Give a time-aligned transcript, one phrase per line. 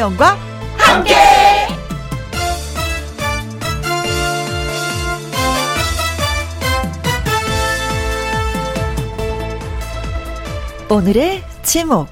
[0.00, 0.38] 김혜영과
[0.78, 1.14] 함께.
[10.88, 12.08] 오늘의 제목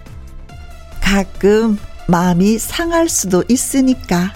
[1.01, 4.33] 가끔 마음이 상할 수도 있으니까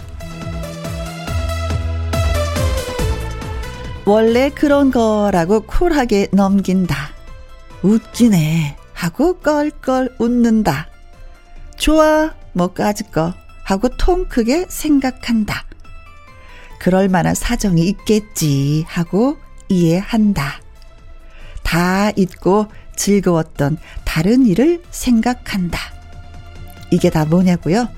[4.06, 7.10] 원래 그런 거라고 쿨하게 넘긴다.
[7.82, 10.88] 웃기네 하고 껄껄 웃는다.
[11.76, 13.34] 좋아 뭐 까짓 거
[13.64, 15.64] 하고 통 크게 생각한다.
[16.80, 20.60] 그럴 만한 사정이 있겠지 하고 이해한다.
[21.62, 25.78] 다 잊고 즐거웠던 다른 일을 생각한다.
[26.90, 27.88] 이게 다 뭐냐고요?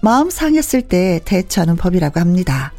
[0.00, 2.72] 마음 상했을 때 대처하는 법이라고 합니다.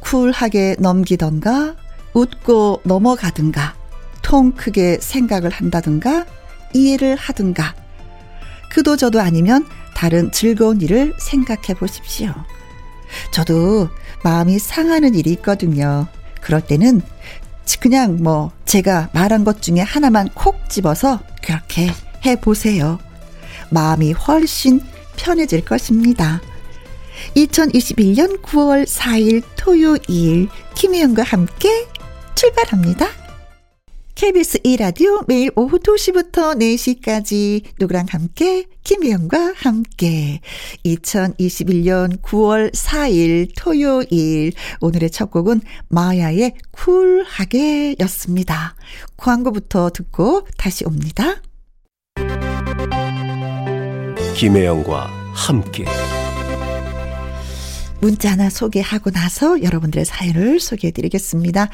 [0.00, 1.76] 쿨하게 넘기던가
[2.14, 3.74] 웃고 넘어가든가
[4.22, 6.26] 통 크게 생각을 한다든가
[6.72, 7.74] 이해를 하든가
[8.70, 12.32] 그도 저도 아니면 다른 즐거운 일을 생각해 보십시오.
[13.30, 13.88] 저도
[14.22, 16.06] 마음이 상하는 일이 있거든요.
[16.40, 17.00] 그럴 때는
[17.80, 21.90] 그냥 뭐 제가 말한 것 중에 하나만 콕 집어서 그렇게
[22.24, 22.98] 해 보세요.
[23.70, 24.80] 마음이 훨씬
[25.16, 26.40] 편해질 것입니다.
[27.36, 31.86] 2021년 9월 4일 토요일 김혜영과 함께
[32.34, 33.23] 출발합니다.
[34.14, 40.40] KBS 2라디오 매일 오후 2시부터 4시까지 누구랑 함께 김혜영과 함께
[40.84, 48.76] 2021년 9월 4일 토요일 오늘의 첫 곡은 마야의 쿨하게 였습니다.
[49.16, 51.42] 광고부터 듣고 다시 옵니다.
[54.36, 55.86] 김혜영과 함께
[58.00, 61.68] 문자 하나 소개하고 나서 여러분들의 사연을 소개해 드리겠습니다.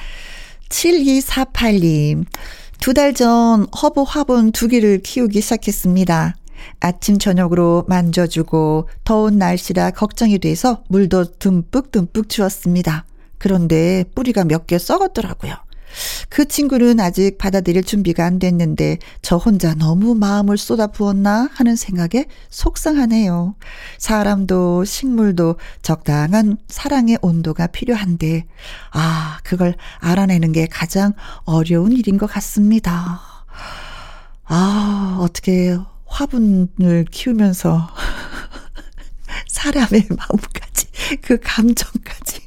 [0.70, 2.24] 7248님,
[2.80, 6.34] 두 달 전 허브 화분 두 개를 키우기 시작했습니다.
[6.80, 13.04] 아침 저녁으로 만져주고 더운 날씨라 걱정이 돼서 물도 듬뿍듬뿍 주었습니다.
[13.38, 15.54] 그런데 뿌리가 몇 개 썩었더라고요.
[16.28, 22.26] 그 친구는 아직 받아들일 준비가 안 됐는데 저 혼자 너무 마음을 쏟아 부었나 하는 생각에
[22.50, 23.54] 속상하네요.
[23.98, 28.44] 사람도 식물도 적당한 사랑의 온도가 필요한데,
[28.92, 31.12] 아, 그걸 알아내는 게 가장
[31.44, 33.20] 어려운 일인 것 같습니다.
[34.44, 35.76] 아, 어떻게
[36.06, 37.88] 화분을 키우면서
[39.48, 40.86] 사람의 마음까지,
[41.22, 42.40] 그 감정까지.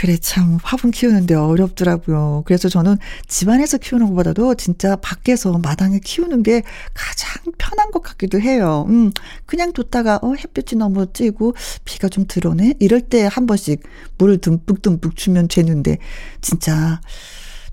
[0.00, 2.44] 그래, 참, 화분 키우는데 어렵더라고요.
[2.46, 2.96] 그래서 저는
[3.28, 6.62] 집안에서 키우는 것보다도 진짜 밖에서 마당에 키우는 게
[6.94, 8.86] 가장 편한 것 같기도 해요.
[8.88, 9.12] 음,
[9.44, 12.76] 그냥 뒀다가, 어, 햇볕이 너무 찌고, 비가 좀 들어오네?
[12.80, 13.82] 이럴 때 한 번씩
[14.16, 15.98] 물을 듬뿍듬뿍 주면 되는데,
[16.40, 17.02] 진짜,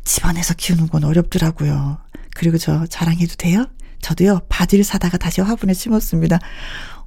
[0.04, 1.98] 집안에서 키우는 건 어렵더라고요.
[2.36, 3.68] 그리고 저 자랑해도 돼요?
[4.02, 6.40] 저도요, 바질 사다가 다시 화분에 심었습니다.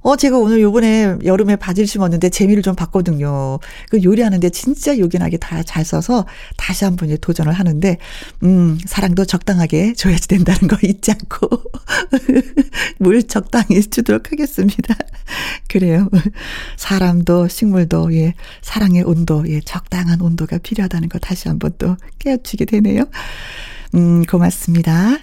[0.03, 3.59] 어, 제가 오늘 요번에 여름에 바질 심었는데 재미를 좀 봤거든요.
[3.89, 6.25] 그 요리하는데 진짜 요긴하게 다 잘 써서
[6.57, 7.97] 다시 한번 도전을 하는데,
[8.43, 11.49] 음, 사랑도 적당하게 줘야지 된다는 거 잊지 않고,
[12.99, 14.95] 물 적당히 주도록 하겠습니다.
[15.69, 16.09] 그래요.
[16.77, 23.05] 사람도 식물도, 예, 사랑의 온도, 예, 적당한 온도가 필요하다는 거 다시 한번 또 깨우치게 되네요.
[23.95, 25.17] 음, 고맙습니다.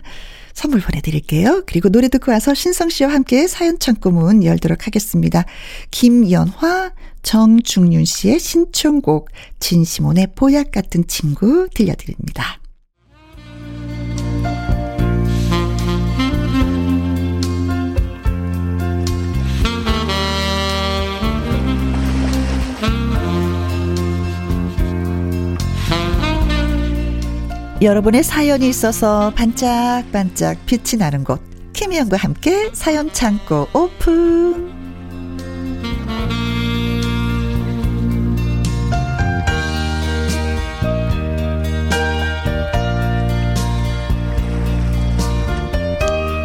[0.58, 1.62] 선물 보내드릴게요.
[1.66, 5.44] 그리고 노래 듣고 와서 신성 씨와 함께 사연 창고 문 열도록 하겠습니다.
[5.92, 6.91] 김연화,
[7.22, 9.28] 정중윤 씨의 신청곡,
[9.60, 12.58] 진시몬의 보약 같은 친구 들려드립니다.
[27.81, 31.41] 여러분의 사연이 있어서 반짝반짝 빛이 나는 곳
[31.75, 34.69] 김희영과 함께 사연 창고 오픈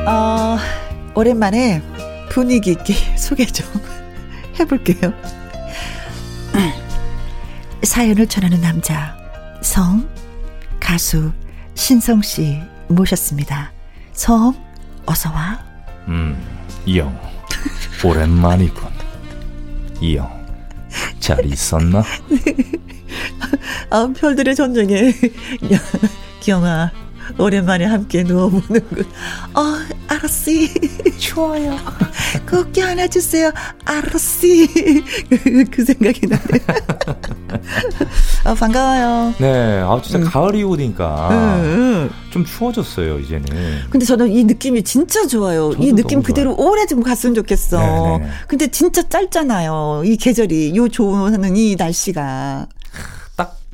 [0.06, 0.58] 어,
[1.16, 1.82] 오랜만에
[2.30, 3.66] 분위기 있게 소개 좀
[4.60, 5.12] 해볼게요.
[7.82, 9.18] 사연을 전하는 남자
[9.62, 10.13] 성
[10.84, 11.32] 가수
[11.76, 12.60] 신성 씨
[12.90, 13.72] 모셨습니다.
[14.12, 14.54] 성
[15.06, 15.58] 어서 와.
[16.10, 16.38] 음,
[16.86, 17.18] 이영
[18.04, 18.92] 오랜만이군.
[20.02, 20.30] 이영
[21.22, 22.04] 잘 있었나?
[23.90, 25.14] 아, 별들의 전쟁에
[26.42, 26.92] 기영아
[27.38, 29.06] 오랜만에 함께 누워보는군.
[29.54, 29.62] 어,
[30.08, 30.74] 알았지.
[31.20, 31.78] 좋아요.
[32.50, 33.52] 곱게 하나 주세요.
[33.86, 34.68] 아르씨.
[35.72, 36.62] 그 생각이 나네요.
[38.44, 39.34] 아, 반가워요.
[39.40, 40.24] 네, 아 진짜 응.
[40.26, 42.10] 가을이 오니까 응, 응.
[42.32, 43.46] 좀 추워졌어요 이제는.
[43.90, 45.72] 근데 저는 이 느낌이 진짜 좋아요.
[45.80, 47.80] 이 느낌 그대로 오래 좀 갔으면 좋겠어.
[47.80, 48.30] 네네.
[48.48, 50.04] 근데 진짜 짧잖아요.
[50.06, 52.68] 이 계절이, 요 좋은 이 날씨가.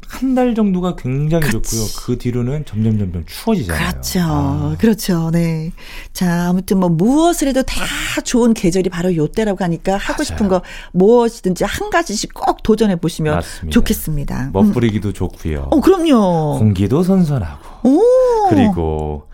[0.09, 1.77] 딱한달 정도가 굉장히 그치.
[1.77, 1.87] 좋고요.
[1.97, 3.89] 그 뒤로는 점점 점점 추워지잖아요.
[3.91, 4.19] 그렇죠.
[4.23, 5.29] 아, 그렇죠.
[5.31, 5.71] 네.
[6.13, 7.75] 자, 아무튼 뭐 무엇을 해도 다
[8.23, 10.23] 좋은 계절이 바로 요때라고 하니까 하고 맞아요.
[10.23, 10.61] 싶은 거
[10.93, 13.73] 무엇이든지 한 가지씩 꼭 도전해 보시면 맞습니다.
[13.73, 14.45] 좋겠습니다.
[14.47, 14.51] 음.
[14.53, 15.67] 멋부리기도 좋고요.
[15.71, 16.57] 어, 그럼요.
[16.59, 18.01] 공기도 선선하고 오.
[18.49, 19.28] 그리고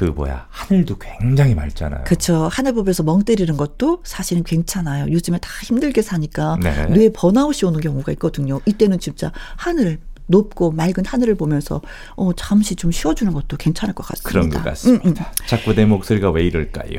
[0.00, 2.04] 그 뭐야 하늘도 굉장히 맑잖아요.
[2.04, 2.48] 그렇죠.
[2.50, 5.12] 하늘 보면서 멍 때리는 것도 사실은 괜찮아요.
[5.12, 6.86] 요즘에 다 힘들게 사니까 네.
[6.86, 8.62] 뇌 번아웃이 오는 경우가 있거든요.
[8.64, 11.82] 이때는 진짜 하늘 높고 맑은 하늘을 보면서
[12.16, 14.30] 어 잠시 좀 쉬어주는 것도 괜찮을 것 같습니다.
[14.30, 15.04] 그런 것 같습니다.
[15.06, 15.14] 음, 음.
[15.46, 16.92] 자꾸 내 목소리가 왜 이럴까요?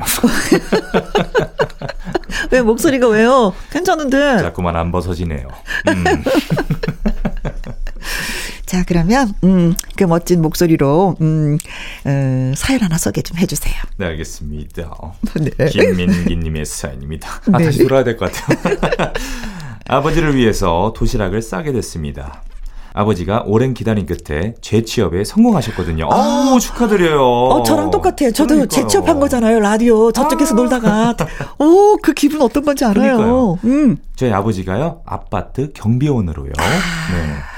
[2.52, 3.52] 왜 목소리가 왜요?
[3.70, 4.38] 괜찮은데.
[4.38, 5.48] 자꾸만 안 벗어지네요.
[5.88, 6.04] 음.
[8.72, 11.58] 자, 그러면, 음, 그 멋진 목소리로, 음,
[12.06, 13.74] 어, 사연 하나 소개 좀 해주세요.
[13.98, 15.12] 네, 알겠습니다.
[15.58, 15.66] 네.
[15.66, 17.28] 김민기님의 사연입니다.
[17.52, 17.66] 아, 네.
[17.66, 19.12] 다시 돌아야 될 것 같아요.
[19.88, 22.44] 아버지를 위해서 도시락을 싸게 됐습니다.
[22.94, 26.06] 아버지가 오랜 기다림 끝에 재취업에 성공하셨거든요.
[26.10, 27.20] 어 축하드려요.
[27.22, 28.32] 어, 저랑 똑같아요.
[28.32, 28.68] 저도 그러니까요.
[28.68, 30.12] 재취업한 거잖아요, 라디오.
[30.12, 30.56] 저쪽에서 아.
[30.56, 31.14] 놀다가.
[31.58, 33.16] 오, 그 기분 어떤 건지 알아요.
[33.18, 33.58] 그러니까요.
[33.64, 33.96] 음.
[34.16, 36.52] 저희 아버지가요, 아파트 경비원으로요.
[36.56, 37.51] 네.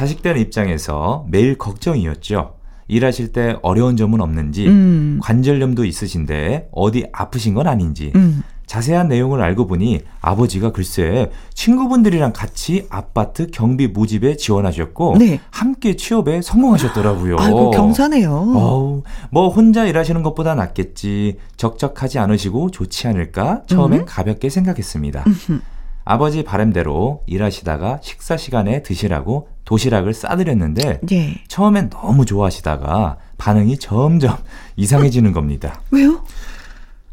[0.00, 2.54] 자식들 입장에서 매일 걱정이었죠.
[2.88, 5.20] 일하실 때 어려운 점은 없는지, 음.
[5.22, 8.42] 관절염도 있으신데 어디 아프신 건 아닌지, 음.
[8.64, 15.38] 자세한 내용을 알고 보니 아버지가 글쎄 친구분들이랑 같이 아파트 경비 모집에 지원하셨고, 네.
[15.50, 17.36] 함께 취업에 성공하셨더라고요.
[17.38, 18.32] 아이고, 경사네요.
[18.32, 21.36] 어우, 뭐 혼자 일하시는 것보다 낫겠지.
[21.58, 23.64] 적적하지 않으시고 좋지 않을까?
[23.66, 24.04] 처음엔 음.
[24.06, 25.24] 가볍게 생각했습니다.
[25.26, 25.60] 음흠.
[26.04, 31.34] 아버지 바람대로 일하시다가 식사 시간에 드시라고 도시락을 싸드렸는데 예.
[31.46, 34.36] 처음엔 너무 좋아하시다가 반응이 점점
[34.74, 35.80] 이상해지는 겁니다.
[35.92, 36.24] 왜요?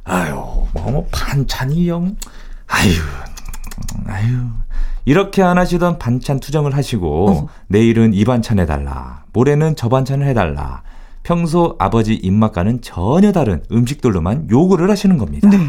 [0.03, 0.33] 아유,
[0.73, 2.15] 뭐, 뭐 반찬이 영,
[2.65, 2.93] 아유,
[4.07, 4.47] 아유.
[5.05, 7.47] 이렇게 안 하시던 반찬 투정을 하시고 어허.
[7.67, 10.81] 내일은 이 반찬 해달라, 모레는 저 반찬을 해달라.
[11.21, 15.49] 평소 아버지 입맛과는 전혀 다른 음식들로만 요구를 하시는 겁니다.
[15.49, 15.59] 네.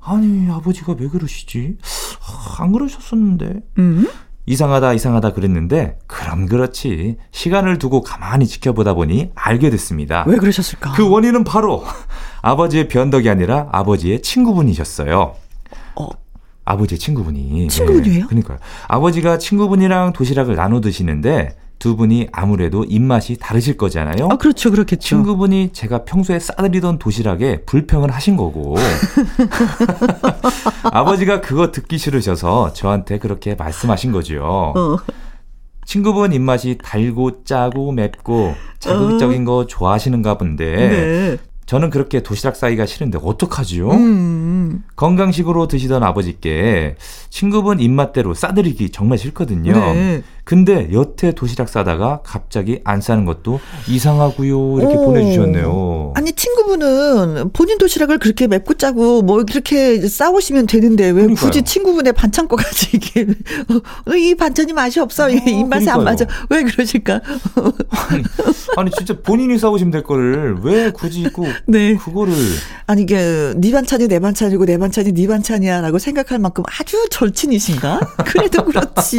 [0.00, 1.78] 아니 아버지가 왜 그러시지?
[2.22, 4.06] 아, 안 그러셨었는데 음?
[4.48, 10.24] 이상하다 이상하다 그랬는데 그럼 그렇지 시간을 두고 가만히 지켜보다 보니 알게 됐습니다.
[10.26, 10.92] 왜 그러셨을까?
[10.92, 11.84] 그 원인은 바로
[12.40, 15.34] 아버지의 변덕이 아니라 아버지의 친구분이셨어요.
[15.96, 16.08] 어.
[16.64, 17.68] 아버지의 친구분이.
[17.68, 18.20] 친구분이에요?
[18.20, 18.58] 네, 그러니까요.
[18.88, 24.28] 아버지가 친구분이랑 도시락을 나눠 드시는데 두 분이 아무래도 입맛이 다르실 거잖아요.
[24.30, 24.70] 아, 그렇죠.
[24.70, 25.00] 그렇겠죠.
[25.00, 28.76] 친구분이 제가 평소에 싸드리던 도시락에 불평을 하신 거고
[30.90, 34.42] 아버지가 그거 듣기 싫으셔서 저한테 그렇게 말씀하신 거죠.
[34.44, 34.96] 어.
[35.86, 41.36] 친구분 입맛이 달고 짜고 맵고 자극적인 거 좋아하시는가 본데 네.
[41.68, 43.90] 저는 그렇게 도시락 싸기가 싫은데 어떡하지요?
[43.90, 44.84] 음.
[44.96, 46.96] 건강식으로 드시던 아버지께
[47.28, 49.72] 친구분 입맛대로 싸드리기 정말 싫거든요.
[49.72, 50.22] 네.
[50.44, 54.78] 근데 여태 도시락 싸다가 갑자기 안 싸는 것도 이상하고요.
[54.78, 55.04] 이렇게 오.
[55.04, 56.14] 보내주셨네요.
[56.16, 61.44] 아니 친구분은 본인 도시락을 그렇게 맵고 짜고 뭐 그렇게 싸우시면 되는데 왜 그러니까요.
[61.44, 63.26] 굳이 친구분의 반찬 거까지 이게
[64.08, 66.46] 어, 이 반찬이 맛이 없어 이 입맛에 안 맞아 그러니까요.
[66.48, 67.20] 왜 그러실까?
[68.08, 68.24] 아니,
[68.78, 72.34] 아니 진짜 본인이 싸우시면 될 거를 왜 굳이 꼭 네 그거를
[72.86, 78.00] 아니 이게 네 반찬이 내 반찬이고 내 반찬이 네 반찬이야라고 생각할 만큼 아주 절친이신가?
[78.26, 79.16] 그래도 그렇지.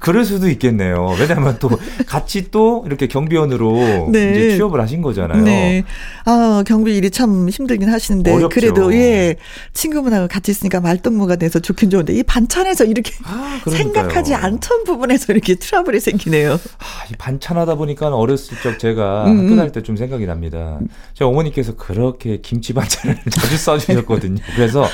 [0.00, 1.14] 그럴 수도 있겠네요.
[1.18, 1.70] 왜냐하면 또
[2.06, 4.30] 같이 또 이렇게 경비원으로 네.
[4.32, 5.42] 이제 취업을 하신 거잖아요.
[5.42, 5.84] 네.
[6.24, 8.32] 아, 경비 일이 참 힘들긴 하시는데.
[8.32, 8.48] 어렵죠.
[8.54, 9.36] 그래도, 예.
[9.72, 13.60] 친구분하고 같이 있으니까 말동무가 돼서 좋긴 좋은데, 이 반찬에서 이렇게 아.
[13.70, 16.52] 생각하지 않던 부분에서 이렇게 트러블이 생기네요.
[16.54, 19.56] 아, 이 반찬하다 보니까 어렸을 적 제가 음, 학교 음.
[19.56, 20.78] 다닐 때 좀 생각이 납니다.
[21.14, 24.42] 제 어머니 께서 그렇게 김치 반찬을 자주 싸주셨거든요.
[24.54, 24.86] 그래서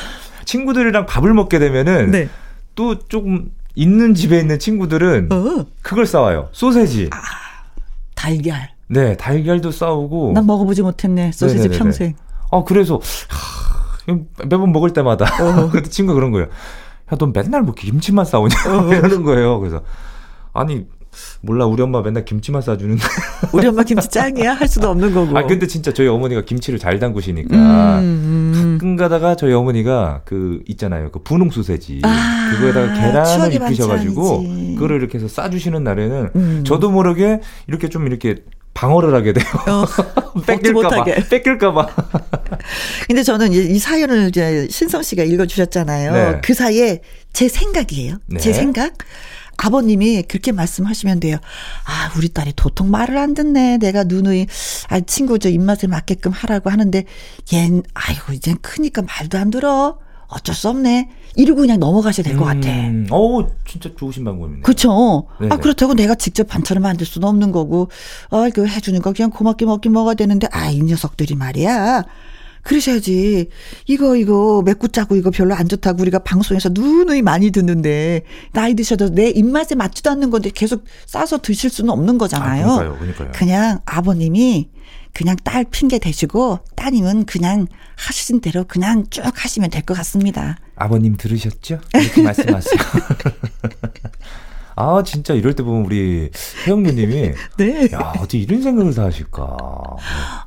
[0.45, 2.29] 친구들이랑 밥을 먹게 되면은 네.
[2.77, 6.51] 또 조금 있는 집에 있는 친구들은 어, 그걸 싸와요.
[6.53, 7.11] 소세지.
[8.15, 8.71] 달걀.
[8.87, 10.33] 네, 달걀도 싸우고.
[10.35, 11.33] 난 먹어보지 못했네.
[11.33, 11.79] 소시지 네네네네.
[11.79, 12.15] 평생.
[12.53, 14.15] 아, 그래서 하,
[14.47, 15.69] 매번 먹을 때마다 어.
[15.73, 16.47] 그때 친구가 그런 거예요.
[16.47, 18.55] 야, 넌 맨날 뭐 김치만 싸우냐?
[18.69, 18.87] 어.
[18.95, 19.59] 이러는 거예요.
[19.59, 19.83] 그래서
[20.53, 20.87] 아니
[21.41, 23.03] 몰라 우리 엄마 맨날 김치만 싸주는데.
[23.53, 24.55] 우리 엄마 김치 짱이야?
[24.55, 25.37] 할 수도 없는 거고.
[25.37, 28.79] 아 근데 진짜 저희 어머니가 김치를 잘 담그시니까 음, 음.
[28.83, 34.75] 가끔 가다가 저희 어머니가 그 있잖아요 그 분홍 소세지 아, 그거에다가 계란을 입히셔가지고 반찬이지.
[34.75, 36.65] 그거를 이렇게 해서 싸주시는 날에는 음.
[36.67, 38.37] 저도 모르게 이렇게 좀 이렇게
[38.75, 39.45] 방어를 하게 돼요.
[39.69, 39.85] 어,
[40.73, 41.23] 못하게.
[41.29, 41.89] 뺏길까봐.
[43.07, 46.13] 근데 저는 이, 이 사연을 이제 신성 씨가 읽어주셨잖아요.
[46.13, 46.41] 네.
[46.43, 47.01] 그 사이에
[47.33, 48.17] 제 생각이에요.
[48.27, 48.41] 네.
[48.41, 48.95] 제 생각.
[49.65, 51.37] 아버님이 그렇게 말씀하시면 돼요.
[51.85, 53.79] 아, 우리 딸이 도통 말을 안 듣네.
[53.79, 54.47] 내가 누누이,
[54.89, 57.05] 아, 친구 저 입맛에 맞게끔 하라고 하는데,
[57.47, 59.99] 얜, 아이고, 이젠 크니까 말도 안 들어.
[60.27, 61.11] 어쩔 수 없네.
[61.37, 62.69] 이러고 그냥 넘어가셔야 될것 같아.
[62.71, 64.63] 음, 어 진짜 좋으신 방법이네요.
[64.63, 65.27] 그쵸?
[65.41, 65.55] 네네.
[65.55, 67.89] 아, 그렇다고 내가 직접 반찬을 만들 수는 없는 거고,
[68.31, 72.05] 아, 그 해주는 거 그냥 고맙게 먹긴 먹어야 되는데, 아, 이 녀석들이 말이야.
[72.63, 73.49] 그러셔야지.
[73.87, 79.11] 이거, 이거, 맵고 짜고 이거 별로 안 좋다고 우리가 방송에서 누누이 많이 듣는데, 나이 드셔도
[79.11, 82.67] 내 입맛에 맞지도 않는 건데 계속 싸서 드실 수는 없는 거잖아요.
[82.67, 83.31] 아, 그러니까요, 그러니까요.
[83.35, 84.69] 그냥 아버님이
[85.13, 87.67] 그냥 딸 핑계 대시고, 따님은 그냥
[87.97, 90.57] 하시는 대로 그냥 쭉 하시면 될 것 같습니다.
[90.77, 91.81] 아버님 들으셨죠?
[91.95, 92.75] 이렇게 말씀하세요.
[94.77, 96.31] 아 진짜 이럴 때 보면 우리
[96.67, 97.89] 혜영누님이 네.
[97.93, 99.57] 야 어떻게 이런 생각을 다 하실까?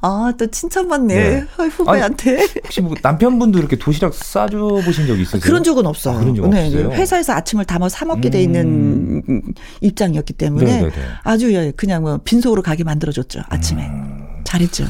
[0.01, 1.15] 아, 또 칭찬받네.
[1.15, 1.46] 네.
[1.58, 2.48] 아, 후배한테.
[2.63, 5.41] 혹시 뭐 남편분도 이렇게 도시락 싸줘 보신 적 있으세요?
[5.41, 6.17] 그런 적은 없어요.
[6.17, 6.89] 아, 그런 적 네, 없어요.
[6.89, 6.96] 네.
[6.96, 8.44] 회사에서 아침을 담아 사 먹게 돼 음.
[8.44, 9.41] 있는
[9.82, 10.91] 입장이었기 때문에 네네네.
[11.24, 14.27] 아주 예, 그냥 뭐 빈속으로 가게 만들어줬죠 아침에 음.
[14.44, 14.86] 잘했죠.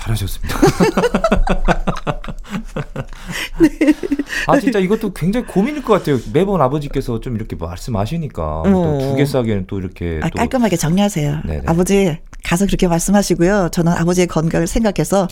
[0.00, 0.56] 잘하셨습니다.
[3.60, 3.68] 네.
[4.46, 6.18] 아 진짜 이것도 굉장히 고민일 것 같아요.
[6.32, 11.40] 매번 아버지께서 좀 이렇게 말씀하시니까 또두개 싸기에는 또 이렇게 아, 또 깔끔하게 정리하세요.
[11.44, 11.62] 네네.
[11.66, 13.68] 아버지 가서 그렇게 말씀하시고요.
[13.72, 15.28] 저는 아버지의 건강을 생각해서.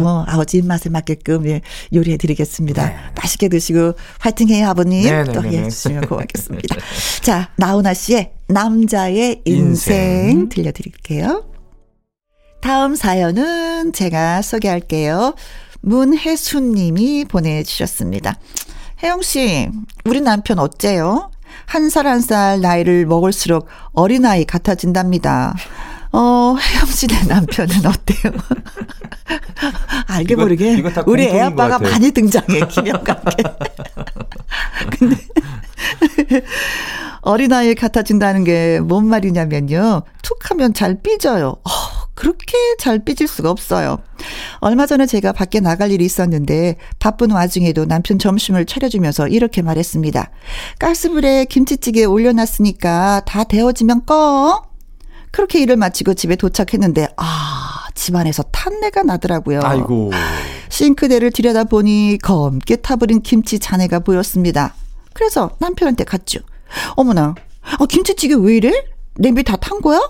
[0.00, 1.60] 뭐 아버지 입맛에 맞게끔 예,
[1.92, 2.86] 요리해 드리겠습니다.
[2.86, 2.96] 네.
[3.20, 5.02] 맛있게 드시고 화이팅해요 아버님.
[5.04, 5.32] 네네네네.
[5.32, 6.76] 또 해 주시면 고맙겠습니다.
[7.22, 10.28] 자 나훈아 씨의 남자의 인생.
[10.28, 11.44] 인생 들려드릴게요.
[12.62, 15.34] 다음 사연은 제가 소개할게요.
[15.80, 18.38] 문혜수님이 보내주셨습니다.
[19.02, 19.68] 혜영 씨,
[20.04, 21.30] 우리 남편 어째요?
[21.66, 25.54] 한 살 한 살 나이를 먹을수록 어린아이 같아진답니다.
[26.12, 28.32] 어, 혜영 씨네 남편은 어때요?
[30.08, 31.78] 알게 이거- 모르게 이거 다 우리 애 아빠가.
[31.78, 33.42] 많이 등장해, 김영과 함께.
[34.98, 35.16] 근데
[37.22, 40.02] 어린아이 같아진다는 게 뭔 말이냐면요.
[40.22, 41.56] 툭 하면 잘 삐져요.
[41.64, 41.70] 어,
[42.14, 43.98] 그렇게 잘 삐질 수가 없어요.
[44.58, 50.30] 얼마 전에 제가 밖에 나갈 일이 있었는데 바쁜 와중에도 남편 점심을 차려주면서 이렇게 말했습니다.
[50.78, 54.62] 가스불에 김치찌개 올려놨으니까 다 데워지면 꺼.
[55.32, 59.60] 그렇게 일을 마치고 집에 도착했는데 아 집안에서 탄내가 나더라고요.
[59.62, 60.12] 아이고
[60.68, 64.74] 싱크대를 들여다보니 검게 타버린 김치 잔해가 보였습니다.
[65.14, 66.40] 그래서 남편한테 갔죠.
[66.96, 67.34] 어머나,
[67.78, 68.72] 아, 김치찌개 왜 이래?
[69.16, 70.00] 냄비 다 탄 거야?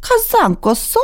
[0.00, 0.98] 가스 안 껐어?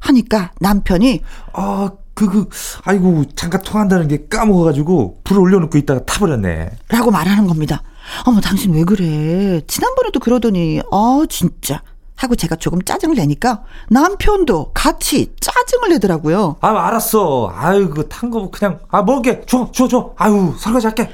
[0.00, 1.20] 하니까 남편이
[1.52, 2.48] 아 그 그
[2.84, 6.70] 아이고 잠깐 통한다는 게 까먹어가지고 불 올려놓고 있다가 타버렸네.
[6.88, 7.82] 라고 말하는 겁니다.
[8.26, 9.62] 어머, 당신 왜 그래?
[9.66, 11.82] 지난번에도 그러더니, 아, 진짜.
[12.16, 16.56] 하고 제가 조금 짜증을 내니까 남편도 같이 짜증을 내더라고요.
[16.60, 17.52] 아 알았어.
[17.54, 20.12] 아유 그 탄 거 그냥 아 먹게 줘 줘 줘.
[20.16, 21.10] 아유 설거지 할게.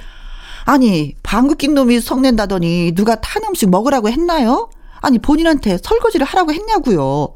[0.67, 4.69] 아니, 방귀 낀 놈이 성낸다더니 누가 탄 음식 먹으라고 했나요?
[5.01, 7.29] 아니, 본인한테 설거지를 하라고 했냐고요.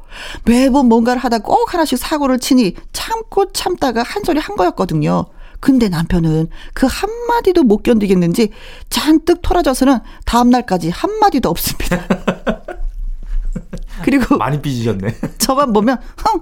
[0.45, 5.25] 매번 뭔가를 하다 꼭 하나씩 사고를 치니 참고 참다가 한 소리 한 거였거든요.
[5.59, 8.49] 근데 남편은 그 한마디도 못 견디겠는지
[8.91, 12.05] 잔뜩 토라져서는 다음날까지 한마디도 없습니다.
[14.13, 15.15] 그리고 많이 삐지셨네.
[15.39, 16.41] 저만 보면 흥,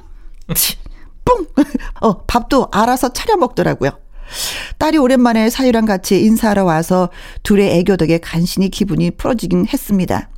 [0.55, 0.75] 치,
[1.23, 1.47] 뿡.
[2.01, 3.91] 어, 밥도 알아서 차려 먹더라고요.
[4.77, 7.09] 딸이 오랜만에 사유랑 같이 인사하러 와서
[7.43, 10.29] 둘의 애교 덕에 간신히 기분이 풀어지긴 했습니다.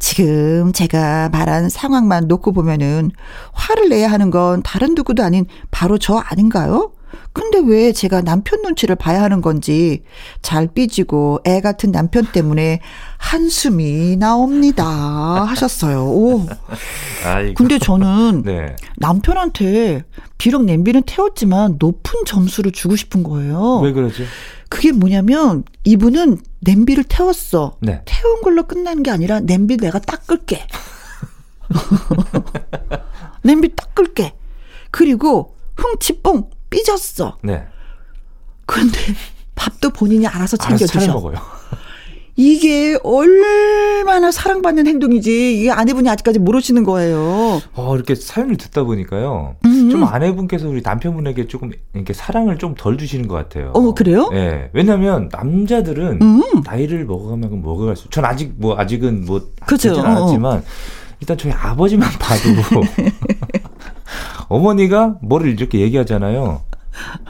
[0.00, 3.10] 지금 제가 말한 상황만 놓고 보면은
[3.52, 6.92] 화를 내야 하는 건 다른 누구도 아닌 바로 저 아닌가요?
[7.32, 10.02] 근데 왜 제가 남편 눈치를 봐야 하는 건지
[10.42, 12.80] 잘 삐지고 애 같은 남편 때문에
[13.18, 16.04] 한숨이 나옵니다 하셨어요.
[16.04, 16.46] 오.
[17.24, 17.54] 아이고.
[17.54, 18.76] 근데 저는 네.
[18.96, 20.04] 남편한테
[20.38, 23.80] 비록 냄비는 태웠지만 높은 점수를 주고 싶은 거예요.
[23.80, 24.24] 왜 그러죠?
[24.68, 27.76] 그게 뭐냐면 이분은 냄비를 태웠어.
[27.80, 28.02] 네.
[28.04, 30.66] 태운 걸로 끝나는 게 아니라 냄비 내가 닦을게.
[33.42, 34.34] 냄비 닦을게.
[34.90, 37.38] 그리고 흥치뽕 삐졌어.
[37.42, 37.64] 네.
[38.66, 38.98] 근데
[39.54, 41.12] 밥도 본인이 알아서 차려 챙겨주셔.
[41.12, 41.36] 먹어요.
[42.34, 47.60] 이게 얼마나 사랑받는 행동이지 이게 아내분이 아직까지 모르시는 거예요.
[47.74, 49.56] 어 이렇게 사연을 듣다 보니까요.
[49.66, 49.90] 음.
[49.90, 53.72] 좀 아내분께서 우리 남편분에게 조금 이렇게 사랑을 좀 덜 주시는 것 같아요.
[53.74, 54.30] 어, 그래요?
[54.32, 54.70] 네.
[54.72, 56.42] 왜냐하면 남자들은 음.
[56.64, 59.94] 나이를 먹어가면 먹어갈수록 전 아직 뭐 아직은 뭐 그죠.
[59.94, 60.64] 어, 않았지만
[61.20, 62.40] 일단 저희 아버지만 봐도
[64.52, 66.62] 어머니가 뭐를 이렇게 얘기하잖아요.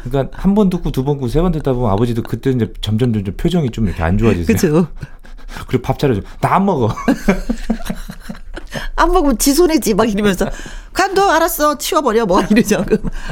[0.04, 3.12] 그러니까 한 번 듣고 두 번 듣고 세 번 듣다 보면 아버지도 그때 이제 점점
[3.12, 4.46] 점점 표정이 좀 이렇게 안 좋아지세요.
[4.56, 4.86] 그죠.
[5.68, 6.20] 그리고 밥 차려줘.
[6.40, 6.92] 나 안 먹어.
[8.96, 10.46] 안 먹으면 지 손해지 막 이러면서
[10.92, 12.84] 간도 알았어 치워버려 뭐 이러죠.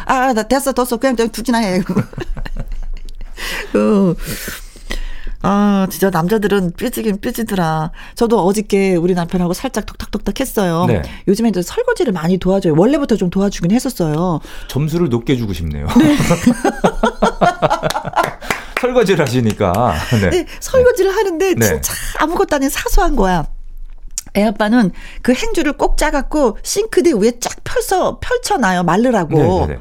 [0.04, 1.80] 아나 됐어 됐어 그냥 좀 두지나 해.
[3.74, 4.14] 어.
[5.42, 7.92] 아, 진짜 남자들은 삐지긴 삐지더라.
[8.14, 10.84] 저도 어저께 우리 남편하고 살짝 톡탁톡탁 했어요.
[10.86, 11.02] 네.
[11.28, 12.74] 요즘에 이제 설거지를 많이 도와줘요.
[12.76, 14.40] 원래부터 좀 도와주긴 했었어요.
[14.68, 15.86] 점수를 높게 주고 싶네요.
[18.80, 19.94] 설거지를 하시니까.
[20.20, 20.30] 네.
[20.30, 21.66] 네, 설거지를 하는데 네.
[21.66, 23.46] 진짜 아무것도 아닌 사소한 거야.
[24.36, 28.82] 애 아빠는 그 행주를 꼭 짜갖고 싱크대 위에 쫙 펼쳐, 펼쳐놔요.
[28.84, 29.36] 말르라고.
[29.66, 29.78] 네네네.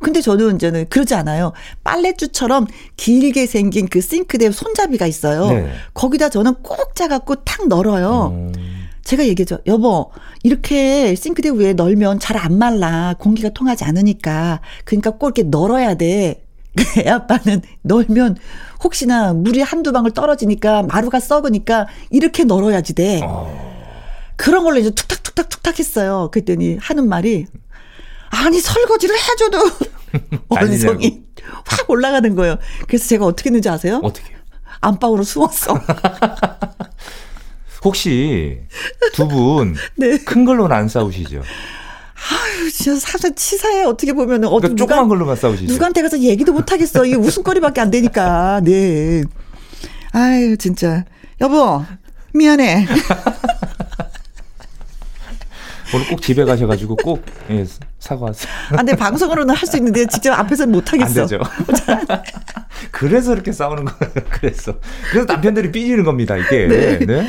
[0.00, 1.52] 근데 저는 이제는 그러지 않아요.
[1.84, 2.66] 빨래줄처럼
[2.96, 5.46] 길게 생긴 그 싱크대 손잡이가 있어요.
[5.50, 5.72] 네.
[5.94, 8.28] 거기다 저는 꼭 짜갖고 탁 널어요.
[8.34, 8.52] 음,
[9.04, 9.58] 제가 얘기했죠.
[9.66, 10.10] 여보,
[10.42, 13.14] 이렇게 싱크대 위에 널면 잘 안 말라.
[13.18, 14.60] 공기가 통하지 않으니까.
[14.84, 16.44] 그러니까 꼭 이렇게 널어야 돼.
[16.98, 18.36] 애 아빠는 널면
[18.82, 23.20] 혹시나 물이 한두 방울 떨어지니까 마루가 썩으니까 이렇게 널어야지 돼.
[23.22, 23.71] 어.
[24.42, 26.28] 그런 걸로 이제 툭탁툭탁 툭탁 했어요.
[26.32, 27.46] 그랬더니 하는 말이
[28.30, 29.58] 아니 설거지를 해줘도
[30.48, 31.22] 원성이
[31.64, 32.56] 확 올라가는 거예요.
[32.88, 34.00] 그래서 제가 어떻게 했는지 아세요?
[34.02, 34.34] 어떻게?
[34.80, 35.78] 안방으로 숨었어.
[37.84, 38.58] 혹시
[39.14, 39.74] 두 분
[40.24, 40.44] 큰 네.
[40.44, 41.42] 걸로는 안 싸우시죠?
[42.72, 45.72] 진짜 사실 치사해 어떻게 보면은 어떤 그러니까 조그만 걸로만 싸우시죠?
[45.72, 47.04] 누구한테 가서 얘기도 못 하겠어.
[47.04, 48.60] 이게 웃음거리밖에 안 되니까.
[48.64, 49.22] 네.
[50.12, 51.04] 아유 진짜
[51.40, 51.84] 여보
[52.34, 52.86] 미안해.
[55.94, 57.64] 오늘 꼭 집에 가셔가지고 꼭 예,
[57.98, 58.52] 사과하세요.
[58.72, 61.26] 아, 근데 방송으로는 할 수 있는데 직접 앞에서는 못안 하겠어.
[61.26, 61.40] 되죠.
[62.90, 64.12] 그래서 이렇게 싸우는 거예요.
[64.30, 64.74] 그래서
[65.10, 66.36] 그래서 남편들이 삐지는 겁니다.
[66.36, 66.66] 이게.
[67.06, 67.26] 네.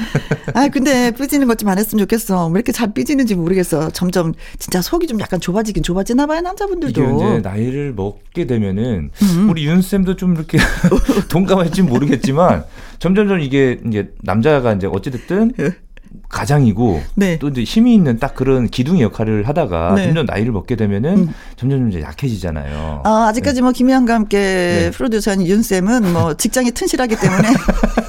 [0.54, 2.48] 아 근데 삐지는 것 좀 안 했으면 좋겠어.
[2.48, 3.90] 왜 이렇게 잘 삐지는지 모르겠어.
[3.92, 7.02] 점점 진짜 속이 좀 약간 좁아지긴 좁아지나 봐요 남자분들도.
[7.02, 9.50] 이게 이제 나이를 먹게 되면은 음.
[9.50, 10.58] 우리 윤 쌤도 좀 이렇게
[11.30, 12.66] 동감할지 모르겠지만
[13.00, 15.54] 점점점 이게 이제 남자가 이제 어찌됐든
[16.34, 17.38] 가장이고 네.
[17.40, 20.06] 또 이제 힘이 있는 딱 그런 기둥 역할을 하다가 네.
[20.06, 21.34] 점점 나이를 먹게 되면은 음.
[21.56, 23.04] 점점 이제 약해지잖아요.
[23.06, 24.92] 아, 아직까지 뭐 김희영과 함께 네.
[24.92, 27.50] 프로듀서인 윤 쌤은 뭐 직장이 튼실하기 때문에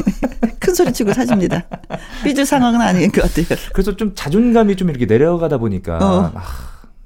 [0.59, 1.62] 큰 소리 치고 사십니다.
[2.25, 3.59] 삐질 상황은 아닌 것 같아요.
[3.73, 6.33] 그래서 좀 자존감이 좀 이렇게 내려가다 보니까 어.
[6.35, 6.42] 아,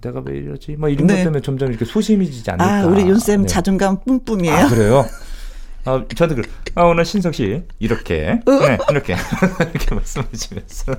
[0.01, 0.77] 내가 왜 이러지?
[0.79, 1.17] 뭐 이런 네.
[1.17, 2.81] 것 때문에 점점 이렇게 소심해지지 않을까.
[2.81, 3.47] 아, 우리 윤쌤 네.
[3.49, 4.55] 자존감 뿜뿜이에요.
[4.55, 5.05] 아, 그래요?
[5.89, 6.43] 아, 저도 그,
[6.75, 8.51] 아, 오늘 신석 씨, 이렇게, 어?
[8.67, 9.17] 네, 이렇게,
[9.75, 10.97] 이렇게 말씀하시면서.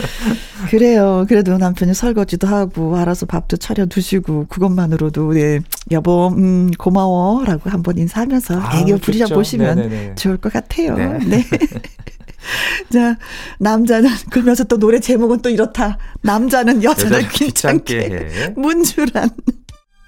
[0.70, 1.26] 그래요.
[1.28, 7.98] 그래도 남편이 설거지도 하고 알아서 밥도 차려 두시고 그것만으로도 네 여보 음 고마워 라고 한번
[7.98, 8.98] 인사하면서 아, 애교.
[8.98, 10.14] 부리려 보시면 네네네.
[10.14, 10.96] 좋을 것 같아요.
[10.96, 11.18] 네.
[11.18, 11.44] 네.
[12.92, 13.16] 자
[13.58, 15.98] 남자는 그러면서 또 노래 제목은 또 이렇다.
[16.22, 18.54] 남자는 여자를 귀찮게 귀찮게 해.
[18.56, 19.30] 문주란.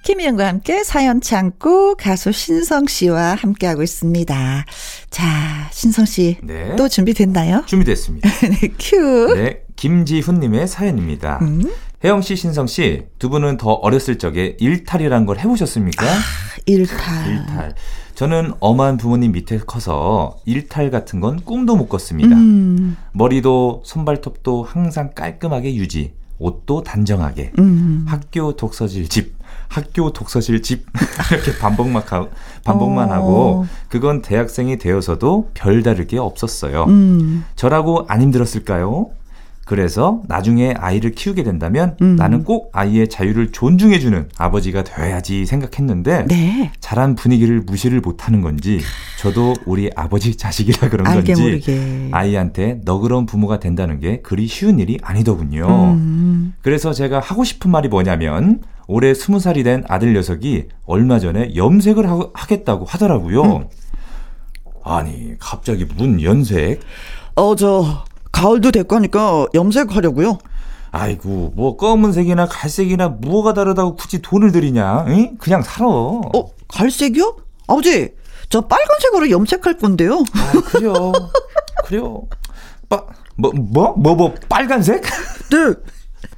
[0.05, 4.65] 김희영과 함께 사연 창고 가수 신성 씨와 함께하고 있습니다.
[5.09, 6.37] 자, 신성 씨.
[6.43, 6.75] 네.
[6.75, 7.63] 또 준비됐나요?
[7.65, 8.29] 준비됐습니다.
[8.47, 9.33] 네, 큐.
[9.33, 11.39] 네, 김지훈님의 사연입니다.
[11.41, 11.71] 음.
[12.03, 16.05] 혜영 씨, 신성 씨, 두 분은 더 어렸을 적에 일탈이란 걸 해보셨습니까?
[16.67, 17.27] 일탈.
[17.27, 17.73] 일탈.
[18.13, 22.35] 저는 엄한 부모님 밑에 커서 일탈 같은 건 꿈도 못 꿨습니다.
[22.35, 22.95] 음.
[23.13, 28.05] 머리도 손발톱도 항상 깔끔하게 유지, 옷도 단정하게, 음.
[28.07, 29.33] 학교 독서실 집,
[29.67, 30.85] 학교 독서실 집
[31.31, 32.27] 이렇게 반복만 하,
[32.63, 33.13] 반복만 어.
[33.13, 36.85] 하고 그건 대학생이 되어서도 별다를 게 없었어요.
[36.85, 37.45] 음.
[37.55, 39.11] 저라고 안 힘들었을까요?
[39.65, 42.15] 그래서 나중에 아이를 키우게 된다면 음.
[42.15, 46.71] 나는 꼭 아이의 자유를 존중해주는 아버지가 되어야지 생각했는데 네.
[46.79, 48.79] 자란 분위기를 무시를 못하는 건지
[49.19, 52.09] 저도 우리 아버지 자식이라 그런 건지 모르게.
[52.11, 55.95] 아이한테 너그러운 부모가 된다는 게 그리 쉬운 일이 아니더군요.
[55.95, 56.53] 음.
[56.61, 62.07] 그래서 제가 하고 싶은 말이 뭐냐면 올해 스무 살이 된 아들 녀석이 얼마 전에 염색을
[62.07, 63.43] 하, 하겠다고 하더라고요.
[63.43, 63.63] 음.
[64.83, 66.81] 아니 갑자기 문 염색?
[67.35, 70.37] 어, 저, 가을도 됐거니까 염색하려고요.
[70.91, 75.05] 아이고 뭐 검은색이나 갈색이나 뭐가 다르다고 굳이 돈을 들이냐?
[75.07, 75.37] 응?
[75.37, 75.87] 그냥 살아.
[75.87, 77.37] 어, 갈색이요?
[77.67, 78.13] 아버지,
[78.49, 80.23] 저 빨간색으로 염색할 건데요.
[80.33, 81.13] 아, 그래요.
[81.85, 82.23] 그래요.
[82.89, 83.05] 빠,
[83.37, 85.03] 뭐, 뭐, 뭐, 뭐, 빨간색?
[85.03, 85.73] 네.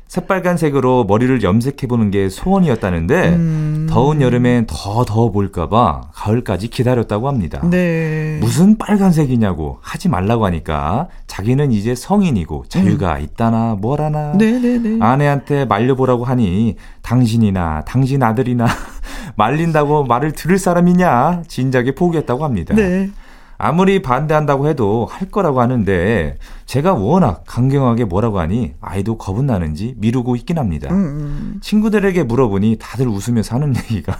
[0.08, 3.88] 새빨간색으로 머리를 염색해보는 게 소원이었다는데, 음.
[3.89, 7.62] 더운 여름엔 더 더워 볼까봐 가을까지 기다렸다고 합니다.
[7.70, 8.38] 네.
[8.41, 14.38] 무슨 빨간색이냐고 하지 말라고 하니까 자기는 이제 성인이고 자유가 있다나 뭐라나 음.
[14.38, 15.00] 네네네.
[15.04, 18.67] 아내한테 말려보라고 하니 당신이나 당신 아들이나
[19.36, 22.76] 말린다고 말을 들을 사람이냐 진작에 포기했다고 합니다.
[22.76, 23.10] 네.
[23.58, 30.36] 아무리 반대한다고 해도 할 거라고 하는데 제가 워낙 강경하게 뭐라고 하니 아이도 겁은 나는지 미루고
[30.36, 30.89] 있긴 합니다.
[30.91, 31.60] 음.
[31.62, 34.15] 친구들에게 물어보니 다들 웃으면서 하는 얘기가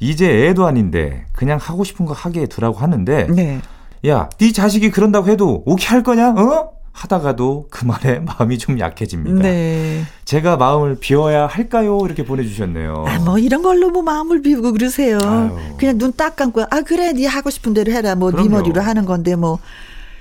[0.00, 3.60] 이제 애도 아닌데 그냥 하고 싶은 거 하게 두라고 하는데 네.
[4.06, 6.30] 야, 네 자식이 그런다고 해도 오케이 할 거냐?
[6.30, 6.75] 어?
[6.96, 9.42] 하다가도 그 말에 마음이 좀 약해집니다.
[9.42, 10.04] 네.
[10.24, 11.98] 제가 마음을 비워야 할까요?
[12.06, 13.04] 이렇게 보내주셨네요.
[13.06, 15.18] 아, 뭐 이런 걸로 뭐 마음을 비우고 그러세요.
[15.22, 15.50] 아유.
[15.78, 18.14] 그냥 눈 딱 감고 아 그래 네 하고 싶은 대로 해라.
[18.14, 18.48] 뭐 네.
[18.48, 19.58] 머리로 하는 건데 뭐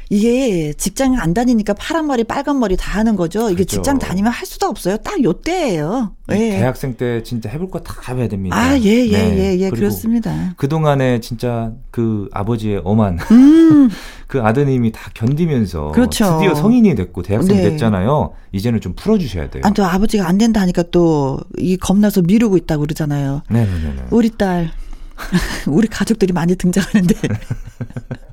[0.10, 3.48] 이게 직장 안 다니니까 파란 머리 빨간 머리 다 하는 거죠.
[3.50, 3.78] 이게 그렇죠.
[3.78, 4.98] 직장 다니면 할 수도 없어요.
[4.98, 6.12] 딱 요때예요.
[6.30, 6.50] 이 예.
[6.58, 8.56] 대학생 때 진짜 해볼 거 다 해야 됩니다.
[8.56, 9.38] 아, 예, 예, 네.
[9.56, 10.54] 예, 예, 그렇습니다.
[10.58, 13.89] 그 동안에 진짜 그 아버지의 엄한 음,
[14.28, 16.38] 그 아드님이 다 견디면서 그렇죠.
[16.39, 17.70] 드디어 성인이 됐고 대학생 네.
[17.70, 18.34] 됐잖아요.
[18.52, 19.62] 이제는 좀 풀어주셔야 돼요.
[19.65, 23.41] 아, 또 아버지가 안 된다 하니까 또 이 겁나서 미루고 있다고 그러잖아요.
[23.50, 23.65] 네 네
[23.96, 24.04] 네.
[24.12, 24.72] 우리 딸,
[25.68, 27.15] 우리 가족들이 많이 등장하는데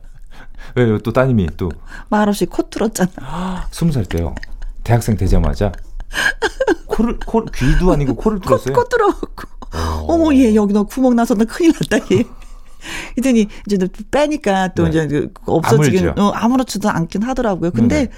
[0.75, 0.99] 왜요?
[0.99, 1.71] 또 따님이 또
[2.09, 3.69] 말없이 코 뚫었잖아.
[3.71, 4.35] 스무 살 때요.
[4.85, 5.73] 대학생 되자마자
[6.87, 8.75] 코를 코 귀도 아니고 코를 코, 뚫었어요.
[8.75, 9.49] 코 뚫어갖고.
[10.09, 12.25] 어머, 얘 여기 너 구멍 나서 너 큰일 났다, 얘.
[13.17, 15.05] 이더니 이제 너 빼니까 또 네.
[15.05, 16.19] 이제 그 없어지긴.
[16.19, 17.71] 어, 아무렇지도 않긴 하더라고요.
[17.71, 18.11] 근데 네네.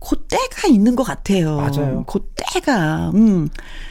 [0.00, 1.56] 그 때가 있는 것 같아요.
[1.56, 2.04] 맞아요.
[2.06, 3.12] 그 때가.
[3.14, 3.48] 음.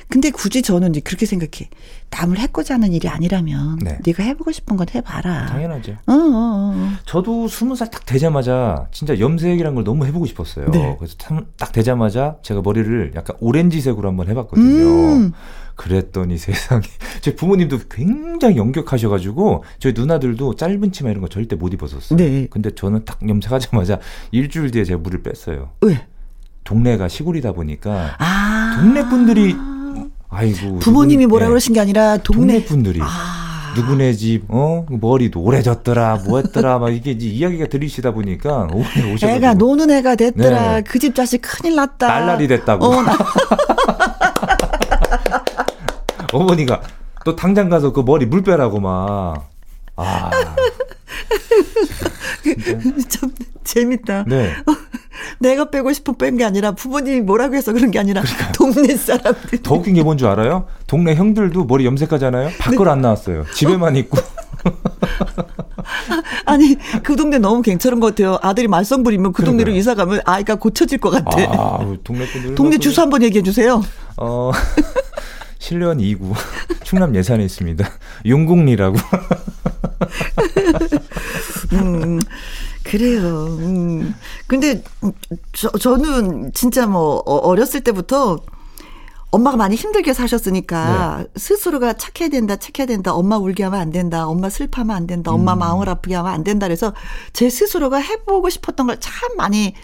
[0.09, 1.69] 근데 굳이 저는 이제 그렇게 생각해.
[2.11, 3.99] 남을 해코지 하는 일이 아니라면 네.
[4.05, 5.45] 네가 해보고 싶은 건 해봐라.
[5.47, 5.91] 당연하죠.
[6.07, 6.89] 어, 어, 어.
[7.05, 10.69] 저도 스무 살 딱 되자마자 진짜 염색이란 걸 너무 해보고 싶었어요.
[10.71, 10.95] 네.
[10.99, 14.65] 그래서 참- 딱 되자마자 제가 머리를 약간 오렌지색으로 한번 해봤거든요.
[14.85, 15.31] 음.
[15.75, 16.81] 그랬더니 세상에
[17.21, 22.17] 제 부모님도 굉장히 영격하셔가지고 저희 누나들도 짧은 치마 이런 거 절대 못 입었었어요.
[22.17, 22.47] 네.
[22.49, 23.99] 근데 저는 딱 염색하자마자
[24.31, 25.69] 일주일 뒤에 제가 물을 뺐어요.
[25.81, 26.05] 왜?
[26.65, 28.75] 동네가 시골이다 보니까 아.
[28.79, 29.55] 동네 분들이
[30.29, 32.65] 아이고 부모님이 뭐라 예, 그러신 게 아니라 동네 동네.
[32.65, 33.73] 분들이 아.
[33.75, 34.83] 누구네 집, 어?
[34.89, 39.29] 머리도 오래졌더라, 뭐 했더라, 막 이게 이제 이야기가 들리시다 보니까 오래 오셔가지고.
[39.29, 40.71] 애가 노는 애가 됐더라.
[40.77, 40.81] 네.
[40.81, 42.07] 그집 자식 큰일 났다.
[42.07, 42.83] 딸날이 됐다고.
[42.85, 43.15] 어, 나-
[46.33, 46.81] 어머니가
[47.23, 49.49] 또 당장 가서 그 머리 물 빼라고 막.
[49.95, 50.31] 아.
[53.07, 53.31] 참
[53.63, 54.25] 재밌다.
[54.27, 54.55] 네.
[55.39, 59.61] 내가 빼고 싶은 뺀게 아니라 부모님이 뭐라고 해서 그런 게 아니라 동네 사람들.
[59.63, 60.65] 더 웃긴 게 뭔 줄 알아요?
[60.87, 62.51] 동네 형들도 머리 염색하잖아요?
[62.59, 63.45] 밖을 안 나왔어요.
[63.53, 64.17] 집에만 있고.
[66.45, 68.37] 아니 그 동네 너무 괜찮은 것 같아요.
[68.41, 69.79] 아들이 말썽 부리면 그 동네로 그러니까요.
[69.79, 71.31] 이사 가면 아이가 고쳐질 것 같아.
[71.51, 72.55] 아, 동네 분들.
[72.55, 73.81] 동네 주소 한번 얘기해 주세요.
[74.17, 74.51] 어.
[75.59, 76.33] 실련 2구.
[76.83, 77.87] 충남 예산에 있습니다.
[78.25, 78.97] 용궁리라고.
[81.73, 82.19] 음,
[82.89, 83.45] 그래요.
[83.59, 84.15] 음.
[84.47, 84.83] 근데
[85.53, 88.39] 저, 저는 진짜 뭐 어- 어렸을 때부터
[89.31, 94.49] 엄마가 많이 힘들게 사셨으니까 스스로가 착해야 된다, 착해야 된다, 엄마 울게 하면 안 된다, 엄마
[94.49, 96.65] 슬퍼하면 안 된다, 엄마 마음을 아프게 하면 안 된다.
[96.65, 96.93] 그래서
[97.33, 99.75] 제 스스로가 해보고 싶었던 걸 참 많이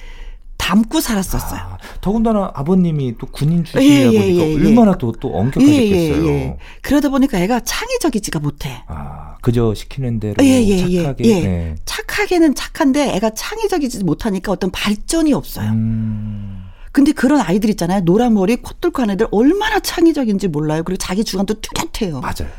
[0.65, 1.59] 담고 살았었어요.
[1.59, 4.55] 아, 더군다나 아버님이 또 군인 예, 출신이다 예, 보니까 예, 예.
[4.55, 6.57] 얼마나 또, 또 엄격하셨겠어요.
[6.81, 8.83] 그러다 보니까 애가 창의적이지가 못해.
[8.87, 11.23] 아, 그저 시키는 대로 예, 예, 예, 착하게.
[11.25, 11.41] 예.
[11.41, 11.75] 네.
[11.85, 15.69] 착하게는 착한데 애가 창의적이지 못하니까 어떤 발전이 없어요.
[15.69, 18.01] 음, 근데 그런 아이들 있잖아요.
[18.01, 20.81] 노란 머리 코 뚫고 하는 애들 얼마나 창의적인지 몰라요.
[20.83, 22.21] 그리고 자기 주관도 뚜렷해요.
[22.21, 22.49] 맞아요.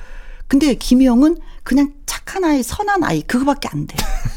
[0.47, 3.97] 근데 김희영은 그냥 착한 아이, 선한 아이 그거밖에 안 돼.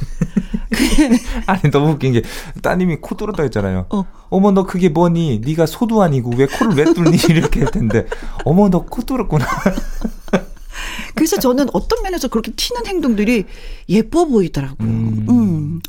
[1.47, 2.21] 아니 너무 웃긴 게
[2.61, 3.87] 따님이 코 뚫었다 했잖아요.
[3.89, 4.05] 어.
[4.29, 5.41] 어머 너 그게 뭐니?
[5.43, 7.17] 네가 소도 아니고 왜 코를 왜 뚫니?
[7.29, 8.05] 이렇게 했는데
[8.45, 9.45] 어머 너 코 뚫었구나.
[11.15, 13.45] 그래서 저는 어떤 면에서 그렇게 튀는 행동들이
[13.89, 14.87] 예뻐 보이더라고요.
[14.87, 15.25] 음.
[15.29, 15.81] 음.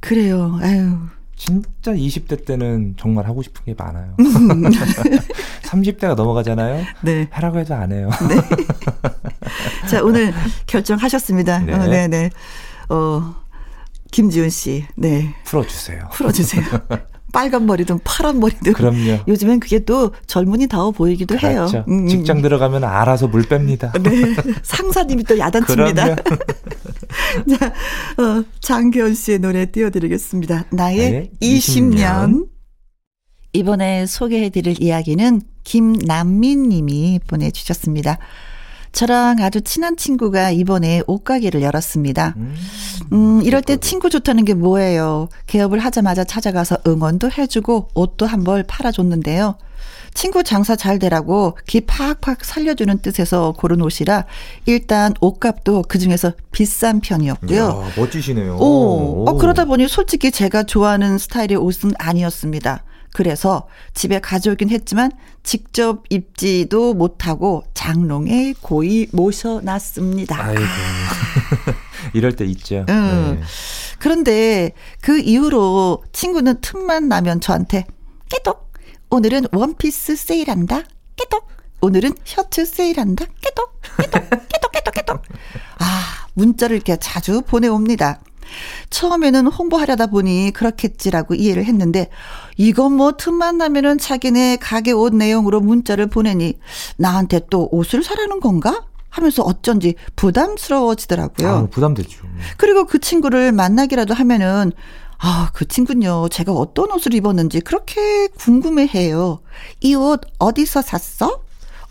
[0.00, 0.58] 그래요.
[0.62, 0.96] 아유.
[1.36, 4.14] 진짜 20대 때는 정말 하고 싶은 게 많아요.
[4.20, 4.62] 음.
[5.62, 6.84] 30대가 넘어가잖아요.
[7.02, 7.28] 네.
[7.30, 8.10] 하라고 해도 안 해요.
[9.88, 10.32] 자, 오늘
[10.66, 11.58] 결정하셨습니다.
[11.60, 11.72] 네.
[11.74, 12.30] 어, 네, 네.
[12.88, 13.34] 어,
[14.12, 14.84] 김지훈 씨.
[14.94, 15.34] 네.
[15.44, 16.08] 풀어주세요.
[16.12, 16.64] 풀어주세요.
[17.32, 18.74] 빨간 머리든 파란 머리든.
[18.74, 19.20] 그럼요.
[19.26, 21.66] 요즘엔 그게 또 젊은이 다워 보이기도 해요.
[21.68, 21.84] 그렇죠.
[21.88, 22.06] 음, 음.
[22.06, 23.90] 직장 들어가면 알아서 물 뺍니다.
[24.02, 24.36] 네.
[24.62, 26.14] 상사님이 또 야단칩니다.
[26.14, 27.66] 자,
[28.22, 30.66] 어, 장기현 씨의 노래 띄워드리겠습니다.
[30.70, 31.96] 나의 네, 20년.
[31.96, 32.46] 20년.
[33.54, 38.18] 이번에 소개해드릴 이야기는 김남민 님이 보내주셨습니다.
[38.92, 42.34] 저랑 아주 친한 친구가 이번에 옷가게를 열었습니다.
[42.36, 42.54] 음,
[43.12, 45.28] 음, 이럴 때 친구 좋다는 게 뭐예요?
[45.46, 49.56] 개업을 하자마자 찾아가서 응원도 해주고 옷도 한 벌 팔아줬는데요.
[50.14, 54.24] 친구 장사 잘 되라고 기 팍팍 살려주는 뜻에서 고른 옷이라
[54.66, 57.84] 일단 옷값도 그 중에서 비싼 편이었고요.
[57.96, 58.56] 이야, 멋지시네요.
[58.58, 59.38] 오, 어, 오.
[59.38, 62.82] 그러다 보니 솔직히 제가 좋아하는 스타일의 옷은 아니었습니다.
[63.12, 70.42] 그래서 집에 가져오긴 했지만 직접 입지도 못하고 장롱에 고이 모셔놨습니다.
[70.42, 70.62] 아이고.
[72.14, 72.86] 이럴 때 있죠.
[72.88, 73.38] 응.
[73.38, 73.46] 네.
[73.98, 77.86] 그런데 그 이후로 친구는 틈만 나면 저한테
[78.28, 78.72] 깨똑
[79.10, 80.82] 오늘은 원피스 세일한다
[81.16, 81.46] 깨똑
[81.82, 85.22] 오늘은 셔츠 세일한다 깨똑 깨똑 깨똑 깨똑 깨똑
[85.78, 88.20] 아 문자를 이렇게 자주 보내옵니다.
[88.90, 92.08] 처음에는 홍보하려다 보니 그렇겠지라고 이해를 했는데
[92.56, 96.58] 이건 뭐 틈만 나면은 자기네 가게 옷 내용으로 문자를 보내니
[96.96, 98.84] 나한테 또 옷을 사라는 건가?
[99.10, 101.48] 하면서 어쩐지 부담스러워지더라고요.
[101.48, 102.22] 아, 부담되죠.
[102.56, 104.72] 그리고 그 친구를 만나기라도 하면은
[105.18, 109.40] 아, 그 친구는요, 제가 어떤 옷을 입었는지 그렇게 궁금해 해요.
[109.80, 111.42] 이 옷 어디서 샀어?